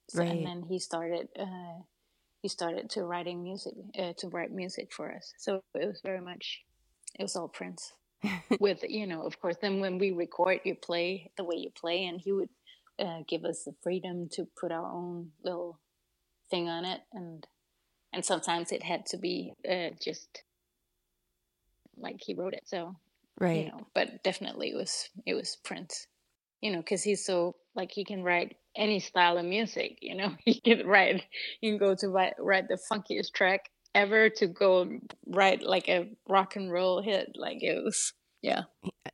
So, 0.08 0.20
right. 0.20 0.30
And 0.30 0.46
then 0.46 0.62
he 0.68 0.78
started 0.78 1.28
uh, 1.38 1.82
he 2.42 2.48
started 2.48 2.90
to 2.90 3.04
writing 3.04 3.42
music 3.42 3.74
uh, 3.98 4.12
to 4.18 4.28
write 4.28 4.52
music 4.52 4.92
for 4.92 5.12
us. 5.12 5.32
So 5.38 5.62
it 5.74 5.86
was 5.86 6.00
very 6.04 6.20
much 6.20 6.62
it 7.18 7.22
was 7.22 7.36
all 7.36 7.48
Prince. 7.48 7.92
With 8.60 8.84
you 8.86 9.06
know, 9.06 9.22
of 9.22 9.40
course, 9.40 9.56
then 9.62 9.80
when 9.80 9.96
we 9.96 10.10
record, 10.10 10.60
you 10.64 10.74
play 10.74 11.30
the 11.38 11.44
way 11.44 11.56
you 11.56 11.70
play, 11.70 12.04
and 12.04 12.20
he 12.20 12.32
would 12.32 12.50
uh, 13.00 13.20
give 13.28 13.44
us 13.44 13.64
the 13.64 13.74
freedom 13.82 14.28
to 14.32 14.46
put 14.58 14.72
our 14.72 14.86
own 14.86 15.30
little 15.42 15.78
thing 16.50 16.68
on 16.68 16.84
it, 16.84 17.00
and 17.12 17.46
and 18.12 18.24
sometimes 18.24 18.72
it 18.72 18.82
had 18.82 19.06
to 19.06 19.16
be 19.16 19.54
uh, 19.68 19.90
just 20.02 20.42
like 21.96 22.20
he 22.20 22.34
wrote 22.34 22.54
it. 22.54 22.64
So 22.66 22.96
right, 23.40 23.56
you 23.56 23.68
know, 23.68 23.86
but 23.94 24.22
definitely 24.22 24.70
it 24.70 24.76
was 24.76 25.08
it 25.26 25.34
was 25.34 25.56
Prince. 25.64 26.06
You 26.60 26.72
know, 26.72 26.78
because 26.78 27.02
he's 27.02 27.24
so 27.24 27.56
like 27.74 27.90
he 27.90 28.04
can 28.04 28.22
write 28.22 28.56
any 28.76 29.00
style 29.00 29.38
of 29.38 29.44
music. 29.44 29.98
You 30.00 30.16
know, 30.16 30.36
he 30.44 30.60
can 30.60 30.86
write. 30.86 31.24
You 31.60 31.72
can 31.72 31.78
go 31.78 31.94
to 31.94 32.08
write, 32.08 32.34
write 32.38 32.68
the 32.68 32.78
funkiest 32.90 33.32
track 33.32 33.70
ever 33.94 34.30
to 34.30 34.46
go 34.46 34.88
write 35.26 35.62
like 35.62 35.88
a 35.88 36.10
rock 36.28 36.56
and 36.56 36.70
roll 36.70 37.02
hit. 37.02 37.32
Like 37.34 37.62
it 37.62 37.82
was, 37.82 38.12
yeah. 38.42 38.62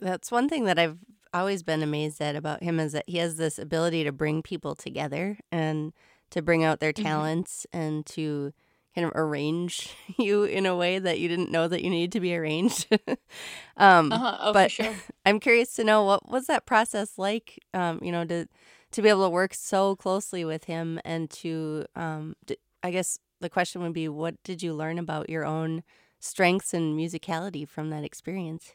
That's 0.01 0.31
one 0.31 0.49
thing 0.49 0.65
that 0.65 0.79
I've 0.79 0.99
always 1.33 1.63
been 1.63 1.83
amazed 1.83 2.21
at 2.21 2.37
about 2.37 2.63
him 2.63 2.81
is 2.81 2.93
that 2.93 3.05
he 3.07 3.19
has 3.19 3.37
this 3.37 3.59
ability 3.59 4.05
to 4.05 4.13
bring 4.13 4.43
people 4.43 4.75
together 4.75 5.39
and 5.51 5.93
to 6.31 6.43
bring 6.43 6.65
out 6.65 6.81
their 6.81 6.93
mm-hmm. 6.93 7.05
talents 7.05 7.67
mm-hmm. 7.73 7.81
and 7.81 8.07
to 8.07 8.53
kind 8.95 9.07
of 9.07 9.13
arrange 9.15 9.95
you 10.19 10.45
in 10.45 10.67
a 10.67 10.75
way 10.75 10.99
that 10.99 11.21
you 11.21 11.29
didn't 11.29 11.51
know 11.51 11.69
that 11.69 11.83
you 11.83 11.91
needed 11.91 12.13
to 12.13 12.21
be 12.21 12.35
arranged. 12.35 12.89
um, 13.77 14.11
uh-huh. 14.13 14.39
oh, 14.41 14.53
but 14.53 14.71
sure. 14.71 14.95
I'm 15.27 15.39
curious 15.41 15.75
to 15.75 15.85
know 15.85 16.03
what 16.03 16.29
was 16.29 16.47
that 16.47 16.67
process 16.67 17.19
like? 17.19 17.59
Um, 17.75 18.01
you 18.03 18.11
know, 18.11 18.25
to 18.25 18.47
to 18.93 19.03
be 19.03 19.09
able 19.09 19.25
to 19.25 19.31
work 19.31 19.53
so 19.53 19.97
closely 19.97 20.45
with 20.45 20.65
him 20.65 20.99
and 21.05 21.29
to, 21.29 21.85
um, 21.97 22.35
I 22.83 22.91
guess 22.93 23.19
the 23.41 23.51
question 23.51 23.83
would 23.83 23.93
be, 23.93 24.09
what 24.09 24.43
did 24.43 24.63
you 24.63 24.73
learn 24.73 24.99
about 24.99 25.29
your 25.29 25.45
own 25.45 25.83
strengths 26.19 26.73
and 26.73 26.99
musicality 26.99 27.69
from 27.69 27.91
that 27.91 28.05
experience? 28.05 28.73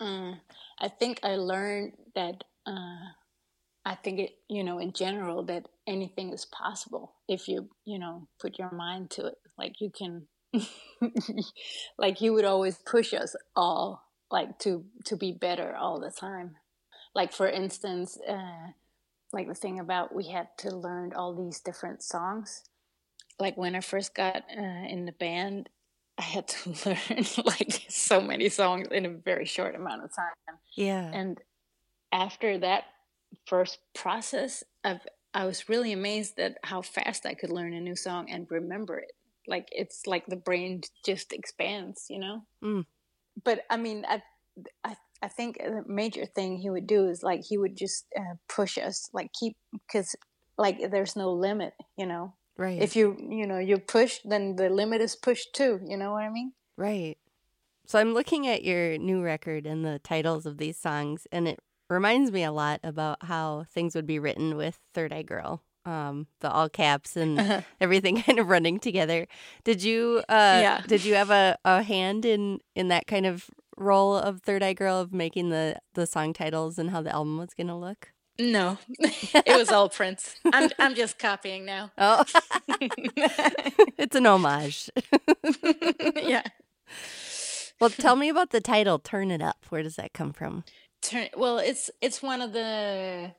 Uh, 0.00 0.34
I 0.78 0.88
think 0.88 1.20
I 1.22 1.36
learned 1.36 1.92
that. 2.14 2.44
Uh, 2.66 3.12
I 3.84 3.94
think 3.94 4.18
it, 4.18 4.30
you 4.48 4.64
know, 4.64 4.78
in 4.78 4.92
general, 4.92 5.44
that 5.44 5.68
anything 5.86 6.32
is 6.32 6.44
possible 6.44 7.14
if 7.28 7.48
you, 7.48 7.70
you 7.84 7.98
know, 7.98 8.28
put 8.40 8.58
your 8.58 8.72
mind 8.72 9.10
to 9.12 9.26
it. 9.26 9.36
Like 9.56 9.80
you 9.80 9.90
can, 9.90 10.26
like 11.98 12.18
he 12.18 12.28
would 12.30 12.44
always 12.44 12.78
push 12.84 13.14
us 13.14 13.36
all, 13.54 14.02
like 14.30 14.58
to 14.60 14.84
to 15.04 15.16
be 15.16 15.32
better 15.32 15.76
all 15.76 16.00
the 16.00 16.10
time. 16.10 16.56
Like 17.14 17.32
for 17.32 17.48
instance, 17.48 18.18
uh, 18.28 18.72
like 19.32 19.48
the 19.48 19.54
thing 19.54 19.78
about 19.78 20.14
we 20.14 20.28
had 20.28 20.48
to 20.58 20.70
learn 20.76 21.12
all 21.14 21.34
these 21.34 21.60
different 21.60 22.02
songs. 22.02 22.64
Like 23.38 23.56
when 23.56 23.76
I 23.76 23.80
first 23.80 24.14
got 24.14 24.44
uh, 24.56 24.86
in 24.88 25.04
the 25.06 25.12
band, 25.12 25.68
I 26.18 26.22
had 26.22 26.48
to 26.48 26.70
learn 26.86 27.24
like 27.44 27.84
so 27.88 28.20
many 28.20 28.48
songs 28.48 28.88
in 28.90 29.06
a 29.06 29.10
very 29.10 29.44
short 29.44 29.74
amount 29.74 30.04
of 30.04 30.14
time. 30.14 30.58
Yeah. 30.74 31.10
And 31.12 31.38
after 32.12 32.58
that 32.58 32.84
first 33.46 33.78
process 33.94 34.64
of 34.84 35.00
I 35.34 35.44
was 35.44 35.68
really 35.68 35.92
amazed 35.92 36.38
at 36.38 36.56
how 36.62 36.80
fast 36.80 37.26
I 37.26 37.34
could 37.34 37.50
learn 37.50 37.74
a 37.74 37.80
new 37.80 37.94
song 37.96 38.30
and 38.30 38.46
remember 38.50 38.98
it. 38.98 39.12
Like 39.46 39.68
it's 39.70 40.06
like 40.06 40.26
the 40.26 40.36
brain 40.36 40.80
just 41.04 41.32
expands, 41.32 42.06
you 42.08 42.18
know. 42.18 42.42
Mm. 42.64 42.86
But 43.44 43.60
I 43.68 43.76
mean, 43.76 44.04
I, 44.08 44.22
I 44.82 44.96
I 45.22 45.28
think 45.28 45.58
the 45.58 45.84
major 45.86 46.26
thing 46.26 46.56
he 46.56 46.70
would 46.70 46.86
do 46.86 47.08
is 47.08 47.22
like 47.22 47.44
he 47.44 47.58
would 47.58 47.76
just 47.76 48.06
uh, 48.18 48.34
push 48.48 48.78
us, 48.78 49.10
like 49.12 49.30
keep 49.38 49.56
because 49.72 50.16
like 50.58 50.90
there's 50.90 51.16
no 51.16 51.32
limit, 51.32 51.74
you 51.98 52.06
know. 52.06 52.34
Right. 52.58 52.80
If 52.80 52.96
you 52.96 53.16
you 53.28 53.46
know 53.46 53.58
you 53.58 53.78
push, 53.78 54.20
then 54.24 54.56
the 54.56 54.70
limit 54.70 55.00
is 55.00 55.14
pushed 55.14 55.54
too. 55.54 55.80
You 55.84 55.96
know 55.96 56.12
what 56.12 56.24
I 56.24 56.30
mean? 56.30 56.52
Right. 56.76 57.16
So 57.86 57.98
I'm 57.98 58.14
looking 58.14 58.46
at 58.46 58.64
your 58.64 58.98
new 58.98 59.22
record 59.22 59.66
and 59.66 59.84
the 59.84 60.00
titles 60.00 60.46
of 60.46 60.58
these 60.58 60.76
songs, 60.76 61.26
and 61.30 61.46
it 61.46 61.58
reminds 61.88 62.32
me 62.32 62.42
a 62.42 62.52
lot 62.52 62.80
about 62.82 63.24
how 63.24 63.64
things 63.68 63.94
would 63.94 64.06
be 64.06 64.18
written 64.18 64.56
with 64.56 64.78
Third 64.94 65.12
Eye 65.12 65.22
Girl. 65.22 65.62
Um, 65.84 66.26
the 66.40 66.50
all 66.50 66.68
caps 66.68 67.16
and 67.16 67.38
uh-huh. 67.40 67.60
everything 67.80 68.20
kind 68.22 68.38
of 68.38 68.48
running 68.48 68.80
together. 68.80 69.26
Did 69.62 69.82
you 69.82 70.22
uh 70.28 70.58
yeah. 70.62 70.82
did 70.86 71.04
you 71.04 71.14
have 71.14 71.30
a, 71.30 71.56
a 71.64 71.82
hand 71.82 72.24
in 72.24 72.60
in 72.74 72.88
that 72.88 73.06
kind 73.06 73.26
of 73.26 73.50
role 73.76 74.16
of 74.16 74.40
Third 74.42 74.62
Eye 74.62 74.72
Girl 74.72 74.98
of 74.98 75.12
making 75.12 75.50
the 75.50 75.76
the 75.94 76.06
song 76.06 76.32
titles 76.32 76.78
and 76.78 76.90
how 76.90 77.02
the 77.02 77.12
album 77.12 77.38
was 77.38 77.54
gonna 77.54 77.78
look? 77.78 78.08
No, 78.38 78.78
it 78.98 79.56
was 79.56 79.70
all 79.70 79.88
Prince. 79.88 80.36
I'm 80.52 80.70
I'm 80.78 80.94
just 80.94 81.18
copying 81.18 81.64
now. 81.64 81.90
Oh, 81.98 82.24
it's 83.98 84.14
an 84.14 84.26
homage. 84.26 84.90
yeah. 86.16 86.42
Well, 87.80 87.90
tell 87.90 88.16
me 88.16 88.28
about 88.28 88.50
the 88.50 88.60
title 88.60 88.98
"Turn 88.98 89.30
It 89.30 89.42
Up." 89.42 89.64
Where 89.70 89.82
does 89.82 89.96
that 89.96 90.12
come 90.12 90.32
from? 90.32 90.64
turn 91.02 91.28
well 91.36 91.58
it's 91.58 91.90
it's 92.00 92.22
one 92.22 92.40
of 92.40 92.52
the 92.52 93.30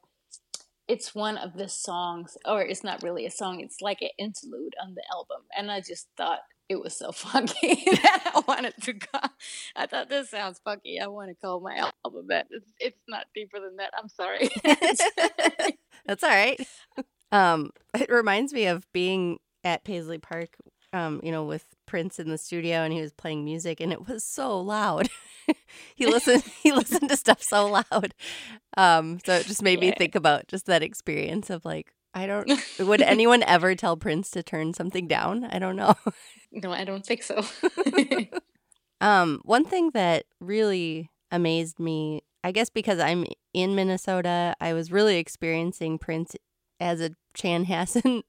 it's 0.88 1.14
one 1.16 1.38
of 1.38 1.54
the 1.54 1.68
songs 1.68 2.38
or 2.46 2.62
it's 2.62 2.84
not 2.84 3.02
really 3.04 3.26
a 3.26 3.32
song 3.32 3.60
it's 3.60 3.82
like 3.82 4.02
an 4.02 4.10
interlude 4.18 4.76
on 4.82 4.94
the 4.96 5.04
album 5.12 5.42
and 5.58 5.72
i 5.72 5.80
just 5.82 6.08
thought 6.16 6.40
it 6.70 6.80
was 6.80 6.96
so 6.96 7.12
funky 7.14 7.84
that 7.86 8.32
i 8.36 8.42
wanted 8.48 8.74
to 8.82 8.94
go. 8.94 9.20
I 9.76 9.86
thought 9.86 10.10
this 10.10 10.30
sounds 10.30 10.60
funky 10.64 11.00
i 11.00 11.08
want 11.08 11.30
to 11.30 11.36
call 11.36 11.60
my 11.60 11.76
album 12.06 12.28
that 12.30 12.48
it's, 12.50 12.72
it's 12.80 13.02
not 13.08 13.26
deeper 13.34 13.60
than 13.60 13.78
that. 13.78 13.92
I'm 13.98 14.10
sorry. 14.10 14.50
That's 16.06 16.24
all 16.24 16.30
right. 16.30 16.60
Um 17.32 17.72
it 17.94 18.10
reminds 18.10 18.54
me 18.54 18.68
of 18.68 18.86
being 18.94 19.40
at 19.64 19.84
paisley 19.84 20.18
park 20.18 20.56
um 20.94 21.20
you 21.24 21.32
know 21.32 21.44
with 21.44 21.66
prince 21.86 22.20
in 22.20 22.30
the 22.30 22.38
studio 22.38 22.78
and 22.78 22.94
he 22.94 23.02
was 23.02 23.12
playing 23.12 23.44
music 23.44 23.82
and 23.82 23.92
it 23.92 24.08
was 24.08 24.24
so 24.24 24.60
loud. 24.60 25.10
He 25.96 26.06
listened 26.06 26.44
he 26.62 26.72
listened 26.72 27.10
to 27.10 27.18
stuff 27.18 27.42
so 27.42 27.68
loud. 27.68 28.14
Um, 28.76 29.20
so 29.26 29.34
it 29.36 29.48
just 29.48 29.62
made 29.62 29.82
yeah. 29.82 29.90
me 29.90 29.96
think 29.98 30.16
about 30.16 30.48
just 30.48 30.66
that 30.68 30.84
experience 30.84 31.50
of 31.50 31.66
like, 31.66 31.94
I 32.14 32.26
don't 32.26 32.50
would 32.80 33.02
anyone 33.02 33.44
ever 33.44 33.76
tell 33.76 33.98
Prince 33.98 34.32
to 34.32 34.44
turn 34.44 34.74
something 34.74 35.08
down? 35.08 35.46
I 35.46 35.60
don't 35.60 35.76
know. 35.76 35.96
No, 36.50 36.72
I 36.72 36.86
don't 36.86 37.06
think 37.06 37.24
so. 37.24 37.44
um, 39.02 39.42
one 39.44 39.66
thing 39.66 39.92
that 39.94 40.24
really 40.40 41.12
amazed 41.30 41.78
me, 41.78 42.24
I 42.42 42.54
guess 42.54 42.70
because 42.70 43.00
I'm 43.00 43.26
in 43.54 43.76
Minnesota, 43.76 44.56
I 44.62 44.74
was 44.74 44.90
really 44.90 45.18
experiencing 45.18 46.00
Prince 46.00 46.38
as 46.80 47.02
a 47.02 47.12
Chanhassen 47.38 48.24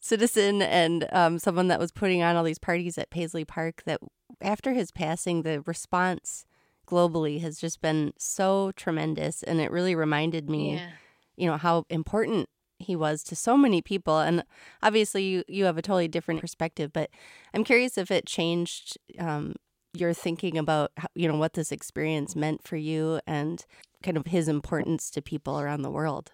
citizen 0.00 0.60
and 0.60 1.08
um, 1.12 1.38
someone 1.38 1.68
that 1.68 1.80
was 1.80 1.90
putting 1.90 2.22
on 2.22 2.36
all 2.36 2.44
these 2.44 2.58
parties 2.58 2.98
at 2.98 3.10
Paisley 3.10 3.46
Park 3.46 3.82
that 3.86 4.00
after 4.42 4.74
his 4.74 4.92
passing 4.92 5.42
the 5.42 5.62
response 5.62 6.44
globally 6.86 7.40
has 7.40 7.58
just 7.58 7.80
been 7.80 8.12
so 8.18 8.72
tremendous. 8.76 9.42
And 9.42 9.60
it 9.60 9.70
really 9.70 9.94
reminded 9.94 10.50
me, 10.50 10.74
yeah. 10.74 10.90
you 11.36 11.46
know, 11.46 11.56
how 11.56 11.86
important 11.88 12.48
he 12.82 12.96
was 12.96 13.22
to 13.24 13.36
so 13.36 13.56
many 13.56 13.82
people. 13.82 14.18
And 14.18 14.44
obviously, 14.82 15.24
you, 15.24 15.44
you 15.48 15.64
have 15.64 15.78
a 15.78 15.82
totally 15.82 16.08
different 16.08 16.40
perspective, 16.40 16.92
but 16.92 17.10
I'm 17.54 17.64
curious 17.64 17.98
if 17.98 18.10
it 18.10 18.26
changed 18.26 18.98
um, 19.18 19.54
your 19.94 20.14
thinking 20.14 20.58
about, 20.58 20.92
you 21.14 21.28
know, 21.28 21.36
what 21.36 21.54
this 21.54 21.72
experience 21.72 22.34
meant 22.34 22.62
for 22.62 22.76
you 22.76 23.20
and 23.26 23.64
kind 24.02 24.16
of 24.16 24.26
his 24.26 24.48
importance 24.48 25.10
to 25.10 25.22
people 25.22 25.60
around 25.60 25.82
the 25.82 25.90
world. 25.90 26.32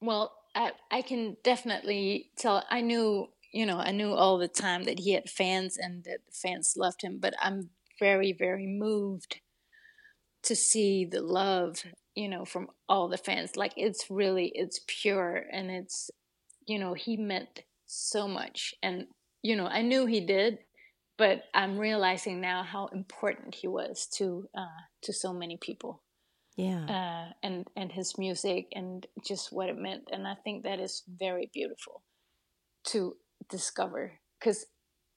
Well, 0.00 0.32
I, 0.54 0.72
I 0.90 1.02
can 1.02 1.36
definitely 1.42 2.30
tell. 2.36 2.64
I 2.70 2.80
knew, 2.80 3.28
you 3.52 3.66
know, 3.66 3.78
I 3.78 3.92
knew 3.92 4.12
all 4.12 4.38
the 4.38 4.48
time 4.48 4.84
that 4.84 5.00
he 5.00 5.12
had 5.12 5.30
fans 5.30 5.76
and 5.76 6.04
that 6.04 6.20
fans 6.32 6.74
loved 6.76 7.02
him, 7.02 7.18
but 7.20 7.34
I'm 7.40 7.70
very, 7.98 8.32
very 8.32 8.66
moved 8.66 9.40
to 10.42 10.54
see 10.54 11.04
the 11.04 11.20
love 11.20 11.84
you 12.18 12.28
know 12.28 12.44
from 12.44 12.68
all 12.88 13.08
the 13.08 13.16
fans. 13.16 13.56
Like 13.56 13.74
it's 13.76 14.10
really 14.10 14.50
it's 14.54 14.80
pure 14.86 15.44
and 15.52 15.70
it's 15.70 16.10
you 16.66 16.78
know 16.78 16.94
he 16.94 17.16
meant 17.16 17.62
so 17.86 18.26
much. 18.26 18.74
And 18.82 19.06
you 19.42 19.56
know 19.56 19.66
i 19.66 19.82
knew 19.82 20.04
he 20.06 20.20
did 20.20 20.58
but 21.16 21.44
i'm 21.54 21.78
realizing 21.78 22.40
now 22.40 22.64
how 22.64 22.88
important 22.88 23.54
he 23.54 23.68
was 23.68 24.08
to 24.16 24.48
uh 24.56 24.80
to 25.02 25.12
so 25.12 25.32
many 25.32 25.56
people. 25.56 26.02
Yeah. 26.56 26.84
Uh 26.84 27.32
and 27.42 27.66
and 27.76 27.92
his 27.92 28.18
music 28.18 28.66
and 28.74 29.06
just 29.24 29.52
what 29.52 29.68
it 29.68 29.78
meant. 29.78 30.08
And 30.12 30.26
i 30.26 30.34
think 30.42 30.64
that 30.64 30.80
is 30.80 31.04
very 31.06 31.50
beautiful 31.54 32.02
to 32.86 33.14
discover. 33.48 34.20
Because 34.38 34.66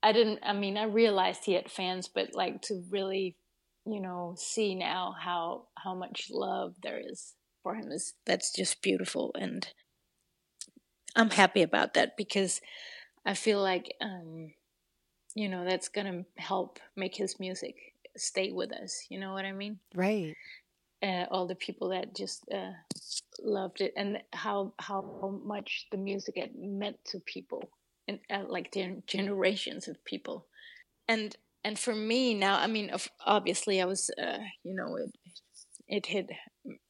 i 0.03 0.11
didn't 0.11 0.39
i 0.43 0.53
mean 0.53 0.77
i 0.77 0.83
realized 0.83 1.45
he 1.45 1.53
had 1.53 1.69
fans 1.69 2.07
but 2.07 2.33
like 2.33 2.61
to 2.63 2.83
really 2.89 3.37
you 3.85 3.99
know 3.99 4.35
see 4.37 4.75
now 4.75 5.15
how 5.19 5.63
how 5.75 5.93
much 5.95 6.27
love 6.31 6.75
there 6.83 6.99
is 7.03 7.33
for 7.63 7.75
him 7.75 7.91
is 7.91 8.13
that's 8.25 8.53
just 8.53 8.81
beautiful 8.81 9.31
and 9.39 9.69
i'm 11.15 11.29
happy 11.31 11.61
about 11.61 11.93
that 11.93 12.15
because 12.17 12.61
i 13.25 13.33
feel 13.33 13.61
like 13.61 13.93
um 14.01 14.51
you 15.35 15.49
know 15.49 15.63
that's 15.65 15.89
gonna 15.89 16.23
help 16.37 16.79
make 16.95 17.15
his 17.15 17.39
music 17.39 17.75
stay 18.17 18.51
with 18.51 18.71
us 18.73 19.05
you 19.09 19.19
know 19.19 19.33
what 19.33 19.45
i 19.45 19.51
mean? 19.51 19.79
Right. 19.95 20.35
Uh, 21.03 21.25
all 21.31 21.47
the 21.47 21.55
people 21.55 21.89
that 21.89 22.15
just 22.15 22.43
uh, 22.53 22.73
loved 23.41 23.81
it 23.81 23.91
and 23.97 24.21
how 24.33 24.71
how 24.77 25.41
much 25.43 25.87
the 25.91 25.97
music 25.97 26.37
had 26.37 26.51
meant 26.55 26.97
to 27.05 27.19
people 27.21 27.63
and 28.07 28.19
uh, 28.29 28.43
like 28.47 28.71
gen- 28.71 29.01
generations 29.07 29.87
of 29.87 30.03
people, 30.05 30.45
and 31.07 31.35
and 31.63 31.77
for 31.77 31.93
me 31.93 32.33
now, 32.33 32.57
I 32.57 32.67
mean, 32.67 32.91
obviously, 33.25 33.81
I 33.81 33.85
was, 33.85 34.09
uh, 34.21 34.39
you 34.63 34.75
know, 34.75 34.95
it 34.95 35.11
it 35.87 36.05
hit 36.05 36.29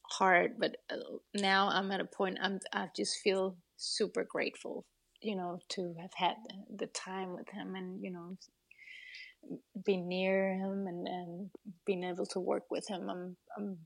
hard, 0.08 0.52
but 0.58 0.76
uh, 0.90 0.96
now 1.34 1.68
I'm 1.68 1.90
at 1.90 2.00
a 2.00 2.04
point 2.04 2.38
I'm 2.40 2.60
I 2.72 2.88
just 2.96 3.18
feel 3.22 3.56
super 3.76 4.24
grateful, 4.24 4.86
you 5.20 5.36
know, 5.36 5.58
to 5.70 5.94
have 6.00 6.12
had 6.14 6.36
the 6.74 6.86
time 6.86 7.34
with 7.34 7.48
him 7.50 7.74
and 7.74 8.02
you 8.02 8.10
know 8.12 8.36
be 9.84 9.96
near 9.96 10.54
him 10.54 10.86
and 10.86 11.06
and 11.06 11.50
being 11.84 12.04
able 12.04 12.26
to 12.26 12.40
work 12.40 12.64
with 12.70 12.88
him. 12.88 13.10
I'm 13.10 13.36
I'm 13.56 13.78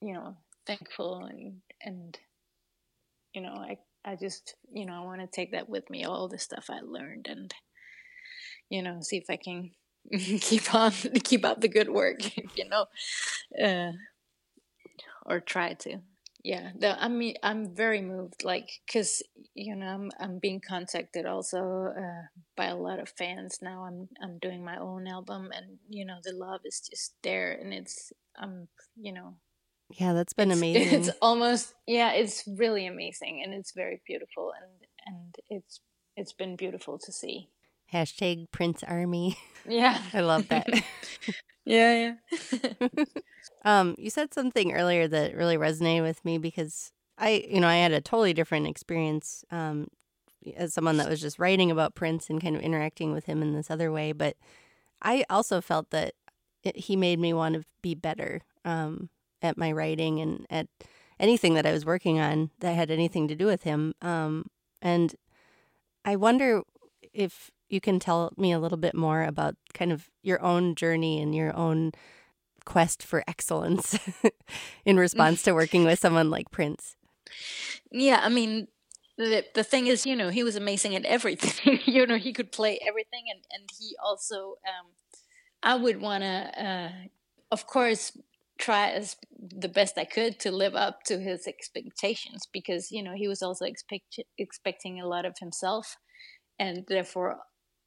you 0.00 0.14
know 0.14 0.36
thankful 0.66 1.24
and 1.24 1.60
and 1.82 2.18
you 3.34 3.42
know 3.42 3.54
I 3.54 3.78
I 4.04 4.16
just 4.16 4.56
you 4.72 4.86
know 4.86 4.94
I 4.94 5.04
want 5.04 5.20
to 5.20 5.26
take 5.26 5.52
that 5.52 5.68
with 5.68 5.88
me 5.90 6.04
all 6.04 6.28
the 6.28 6.38
stuff 6.38 6.66
I 6.68 6.80
learned 6.80 7.26
and 7.28 7.54
you 8.72 8.82
know 8.82 8.98
see 9.02 9.18
if 9.18 9.28
I 9.28 9.36
can 9.36 9.70
keep 10.40 10.74
on 10.74 10.90
keep 11.22 11.44
up 11.44 11.60
the 11.60 11.68
good 11.68 11.90
work 11.90 12.20
you 12.56 12.68
know 12.68 12.86
uh, 13.62 13.92
or 15.26 15.38
try 15.40 15.74
to. 15.74 15.98
Yeah 16.44 16.70
the, 16.76 17.00
i 17.00 17.06
mean 17.06 17.36
i'm 17.44 17.72
very 17.72 18.02
moved 18.02 18.42
like 18.42 18.68
because 18.84 19.22
you 19.54 19.76
know 19.76 19.86
i'm 19.86 20.10
i'm 20.18 20.38
being 20.40 20.60
contacted 20.60 21.24
also 21.24 21.92
uh, 21.96 22.26
by 22.56 22.66
a 22.66 22.74
lot 22.74 22.98
of 22.98 23.08
fans 23.10 23.60
now. 23.62 23.84
I'm 23.84 24.08
i'm 24.20 24.38
doing 24.38 24.64
my 24.64 24.76
own 24.76 25.06
album 25.06 25.52
and 25.54 25.78
you 25.88 26.04
know 26.04 26.18
the 26.24 26.32
love 26.32 26.62
is 26.64 26.80
just 26.80 27.14
there 27.22 27.52
and 27.52 27.72
it's 27.72 28.12
um 28.40 28.66
you 28.96 29.12
know 29.12 29.36
yeah 29.90 30.14
that's 30.14 30.32
been 30.32 30.50
it's, 30.50 30.58
amazing. 30.60 31.00
it's 31.00 31.10
almost 31.22 31.74
yeah 31.86 32.10
it's 32.10 32.42
really 32.58 32.86
amazing 32.86 33.40
and 33.44 33.54
it's 33.54 33.70
very 33.70 34.02
beautiful 34.04 34.52
and 34.60 34.88
and 35.06 35.36
it's 35.48 35.78
it's 36.16 36.32
been 36.32 36.56
beautiful 36.56 36.98
to 36.98 37.12
see 37.12 37.48
hashtag 37.92 38.50
prince 38.50 38.82
army. 38.82 39.38
Yeah. 39.64 40.02
I 40.12 40.20
love 40.22 40.48
that. 40.48 40.68
Yeah 41.64 42.16
yeah. 42.32 43.04
Um 43.64 43.94
you 43.96 44.10
said 44.10 44.34
something 44.34 44.72
earlier 44.72 45.06
that 45.06 45.36
really 45.36 45.56
resonated 45.56 46.02
with 46.02 46.24
me 46.24 46.38
because 46.38 46.90
i 47.16 47.44
you 47.48 47.60
know 47.60 47.68
i 47.68 47.76
had 47.76 47.92
a 47.92 48.00
totally 48.00 48.32
different 48.32 48.66
experience 48.66 49.44
um 49.52 49.86
as 50.56 50.74
someone 50.74 50.96
that 50.96 51.08
was 51.08 51.20
just 51.20 51.38
writing 51.38 51.70
about 51.70 51.94
prince 51.94 52.28
and 52.28 52.42
kind 52.42 52.56
of 52.56 52.62
interacting 52.62 53.12
with 53.12 53.26
him 53.26 53.40
in 53.42 53.54
this 53.54 53.70
other 53.70 53.92
way 53.92 54.10
but 54.10 54.34
i 55.02 55.24
also 55.30 55.60
felt 55.60 55.90
that 55.90 56.14
it, 56.64 56.76
he 56.76 56.96
made 56.96 57.20
me 57.20 57.32
want 57.32 57.54
to 57.54 57.62
be 57.82 57.94
better 57.94 58.40
um 58.64 59.08
at 59.42 59.56
my 59.56 59.70
writing 59.70 60.20
and 60.20 60.44
at 60.50 60.66
anything 61.22 61.54
that 61.54 61.66
I 61.66 61.72
was 61.72 61.86
working 61.86 62.18
on 62.18 62.50
that 62.58 62.74
had 62.74 62.90
anything 62.90 63.28
to 63.28 63.34
do 63.36 63.46
with 63.46 63.62
him. 63.62 63.94
Um, 64.02 64.46
and 64.82 65.14
I 66.04 66.16
wonder 66.16 66.62
if 67.12 67.50
you 67.72 67.80
can 67.80 67.98
tell 67.98 68.32
me 68.36 68.52
a 68.52 68.58
little 68.58 68.78
bit 68.78 68.94
more 68.94 69.22
about 69.22 69.56
kind 69.74 69.92
of 69.92 70.10
your 70.22 70.42
own 70.42 70.74
journey 70.74 71.20
and 71.20 71.34
your 71.34 71.56
own 71.56 71.92
quest 72.64 73.02
for 73.02 73.24
excellence 73.26 73.98
in 74.84 74.96
response 74.96 75.42
to 75.42 75.52
working 75.54 75.84
with 75.84 75.98
someone 75.98 76.30
like 76.30 76.50
Prince. 76.50 76.96
Yeah, 77.90 78.20
I 78.22 78.28
mean, 78.28 78.68
the 79.16 79.44
the 79.54 79.64
thing 79.64 79.86
is, 79.86 80.06
you 80.06 80.14
know, 80.14 80.28
he 80.28 80.44
was 80.44 80.56
amazing 80.56 80.94
at 80.94 81.04
everything. 81.04 81.80
you 81.86 82.06
know, 82.06 82.18
he 82.18 82.32
could 82.32 82.52
play 82.52 82.78
everything, 82.86 83.24
and 83.30 83.40
and 83.52 83.68
he 83.78 83.96
also, 84.04 84.56
um, 84.66 84.86
I 85.62 85.76
would 85.76 86.00
want 86.00 86.22
to, 86.22 86.64
uh, 86.64 86.90
of 87.50 87.66
course, 87.66 88.16
try 88.58 88.90
as 88.90 89.16
the 89.40 89.68
best 89.68 89.98
I 89.98 90.04
could 90.04 90.38
to 90.40 90.52
live 90.52 90.74
up 90.74 91.02
to 91.04 91.18
his 91.18 91.46
expectations 91.46 92.46
because 92.52 92.92
you 92.92 93.02
know 93.02 93.14
he 93.14 93.28
was 93.28 93.42
also 93.42 93.64
expect, 93.64 94.20
expecting 94.38 95.00
a 95.00 95.06
lot 95.06 95.24
of 95.24 95.38
himself 95.38 95.96
and 96.58 96.84
therefore 96.88 97.38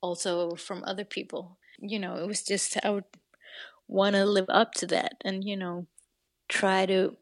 also 0.05 0.55
from 0.55 0.83
other 0.85 1.05
people. 1.05 1.57
You 1.79 1.99
know 1.99 2.15
it 2.15 2.27
was 2.27 2.43
just 2.43 2.77
I 2.83 2.89
would 2.89 3.09
want 3.87 4.15
to 4.15 4.25
live 4.25 4.49
up 4.49 4.73
to 4.75 4.87
that 4.87 5.13
and 5.23 5.43
you 5.43 5.57
know 5.57 5.87
try 6.47 6.85
to 6.85 7.17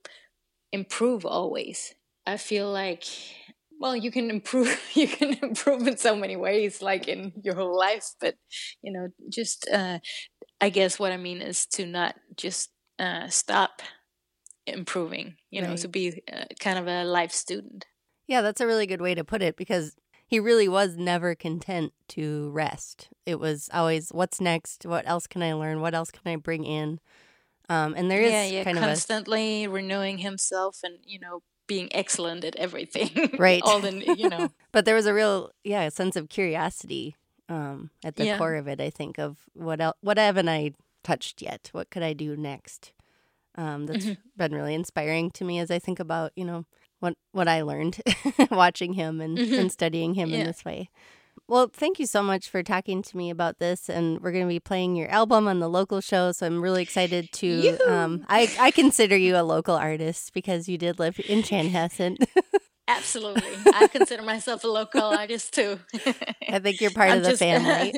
improve 0.71 1.25
always. 1.25 1.95
I 2.25 2.37
feel 2.37 2.71
like 2.71 3.05
well 3.79 3.95
you 3.95 4.11
can 4.11 4.29
improve 4.29 4.69
you 4.93 5.07
can 5.07 5.33
improve 5.41 5.87
in 5.87 5.97
so 5.97 6.15
many 6.15 6.35
ways 6.35 6.81
like 6.81 7.07
in 7.07 7.33
your 7.43 7.55
whole 7.55 7.77
life 7.77 8.13
but 8.21 8.35
you 8.81 8.93
know 8.93 9.07
just 9.29 9.67
uh 9.69 9.99
I 10.61 10.69
guess 10.69 10.97
what 10.97 11.11
I 11.11 11.17
mean 11.17 11.41
is 11.41 11.65
to 11.75 11.85
not 11.85 12.15
just 12.37 12.69
uh, 12.97 13.27
stop 13.27 13.81
improving, 14.65 15.35
you 15.51 15.61
know, 15.61 15.75
to 15.75 15.89
be 15.89 16.23
uh, 16.31 16.45
kind 16.59 16.79
of 16.79 16.87
a 16.87 17.03
life 17.03 17.33
student. 17.33 17.85
Yeah, 18.27 18.41
that's 18.41 18.61
a 18.61 18.67
really 18.67 18.87
good 18.87 19.01
way 19.01 19.13
to 19.13 19.25
put 19.25 19.41
it 19.41 19.57
because 19.57 19.97
he 20.27 20.39
really 20.39 20.67
was 20.67 20.97
never 20.97 21.35
content 21.35 21.93
to 22.09 22.49
rest. 22.51 23.09
It 23.25 23.39
was 23.39 23.69
always, 23.73 24.09
what's 24.09 24.41
next? 24.41 24.85
What 24.85 25.07
else 25.07 25.27
can 25.27 25.43
I 25.43 25.53
learn? 25.53 25.81
What 25.81 25.93
else 25.93 26.11
can 26.11 26.31
I 26.31 26.35
bring 26.35 26.63
in? 26.63 26.99
Um, 27.69 27.93
and 27.95 28.09
there 28.09 28.21
is 28.21 28.31
yeah, 28.31 28.45
yeah, 28.45 28.63
kind 28.63 28.77
constantly 28.77 29.65
of 29.65 29.71
a... 29.71 29.75
renewing 29.75 30.19
himself 30.19 30.79
and, 30.83 30.97
you 31.05 31.19
know, 31.19 31.41
being 31.67 31.87
excellent 31.91 32.43
at 32.43 32.55
everything. 32.55 33.31
Right. 33.39 33.61
All 33.63 33.79
the, 33.79 34.15
you 34.17 34.29
know. 34.29 34.51
but 34.71 34.85
there 34.85 34.95
was 34.95 35.05
a 35.05 35.13
real, 35.13 35.51
yeah, 35.63 35.89
sense 35.89 36.15
of 36.15 36.29
curiosity 36.29 37.15
um, 37.49 37.89
at 38.03 38.15
the 38.15 38.25
yeah. 38.25 38.37
core 38.37 38.55
of 38.55 38.67
it, 38.67 38.81
I 38.81 38.89
think, 38.89 39.17
of 39.17 39.37
what 39.53 39.81
else, 39.81 39.97
what 40.01 40.17
haven't 40.17 40.49
I 40.49 40.73
touched 41.03 41.41
yet? 41.41 41.69
What 41.71 41.89
could 41.89 42.03
I 42.03 42.13
do 42.13 42.35
next? 42.35 42.93
Um, 43.55 43.85
that's 43.85 44.05
mm-hmm. 44.05 44.21
been 44.35 44.53
really 44.53 44.73
inspiring 44.73 45.29
to 45.31 45.43
me 45.43 45.59
as 45.59 45.69
I 45.69 45.79
think 45.79 45.99
about, 45.99 46.31
you 46.35 46.45
know, 46.45 46.65
what 47.03 47.15
what 47.33 47.47
I 47.49 47.61
learned 47.61 48.01
watching 48.51 48.93
him 48.93 49.19
and, 49.19 49.37
mm-hmm. 49.37 49.53
and 49.53 49.71
studying 49.71 50.13
him 50.13 50.29
yeah. 50.29 50.37
in 50.37 50.47
this 50.47 50.63
way. 50.63 50.89
Well, 51.47 51.67
thank 51.67 51.99
you 51.99 52.05
so 52.05 52.23
much 52.23 52.49
for 52.49 52.63
talking 52.63 53.01
to 53.01 53.17
me 53.17 53.29
about 53.29 53.59
this, 53.59 53.89
and 53.89 54.21
we're 54.21 54.31
going 54.31 54.45
to 54.45 54.49
be 54.49 54.61
playing 54.61 54.95
your 54.95 55.09
album 55.09 55.47
on 55.47 55.59
the 55.59 55.67
local 55.67 55.99
show. 55.99 56.31
So 56.31 56.45
I'm 56.45 56.61
really 56.61 56.81
excited 56.81 57.31
to. 57.33 57.77
Um, 57.79 58.25
I 58.29 58.49
I 58.57 58.71
consider 58.71 59.17
you 59.17 59.35
a 59.35 59.43
local 59.43 59.75
artist 59.75 60.33
because 60.33 60.69
you 60.69 60.77
did 60.77 60.99
live 60.99 61.19
in 61.27 61.41
Chanhassen. 61.41 62.15
Absolutely. 62.87 63.71
I 63.73 63.87
consider 63.87 64.23
myself 64.23 64.63
a 64.63 64.67
local 64.67 65.03
artist 65.03 65.53
too. 65.53 65.79
I 66.49 66.59
think 66.59 66.79
you're 66.79 66.91
part 66.95 67.11
I'm 67.11 67.17
of 67.17 67.23
the 67.23 67.29
just, 67.31 67.39
family. 67.39 67.93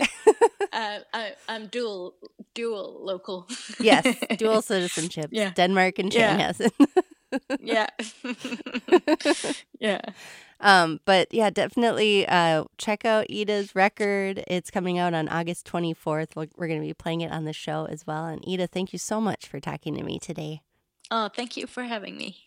uh, 0.74 1.00
I, 1.14 1.34
am 1.50 1.68
dual 1.68 2.16
dual 2.56 3.00
local. 3.04 3.48
yes, 3.80 4.08
dual 4.38 4.62
citizenship. 4.64 5.30
Yeah. 5.32 5.52
Denmark 5.52 6.00
and 6.00 6.12
Chanhassen. 6.12 6.72
Yeah. 6.80 7.02
Yeah. 7.60 7.88
Yeah. 9.80 10.02
Um, 10.62 11.00
but 11.06 11.34
yeah, 11.34 11.50
definitely 11.50 12.28
uh, 12.28 12.64
check 12.78 13.06
out 13.06 13.28
Ida's 13.30 13.76
record. 13.76 14.44
It's 14.48 14.72
coming 14.72 14.98
out 14.98 15.14
on 15.14 15.28
August 15.28 15.70
24th. 15.70 16.30
We're 16.36 16.68
going 16.68 16.80
to 16.82 16.88
be 16.88 16.94
playing 16.94 17.22
it 17.22 17.32
on 17.32 17.46
the 17.46 17.54
show 17.54 17.86
as 17.86 18.08
well. 18.08 18.26
And 18.26 18.44
Ida, 18.48 18.68
thank 18.68 18.94
you 18.94 19.00
so 19.00 19.20
much 19.20 19.48
for 19.48 19.60
talking 19.60 19.96
to 19.96 20.04
me 20.04 20.18
today. 20.18 20.62
Oh, 21.12 21.30
thank 21.30 21.56
you 21.58 21.68
for 21.68 21.84
having 21.84 22.18
me. 22.18 22.45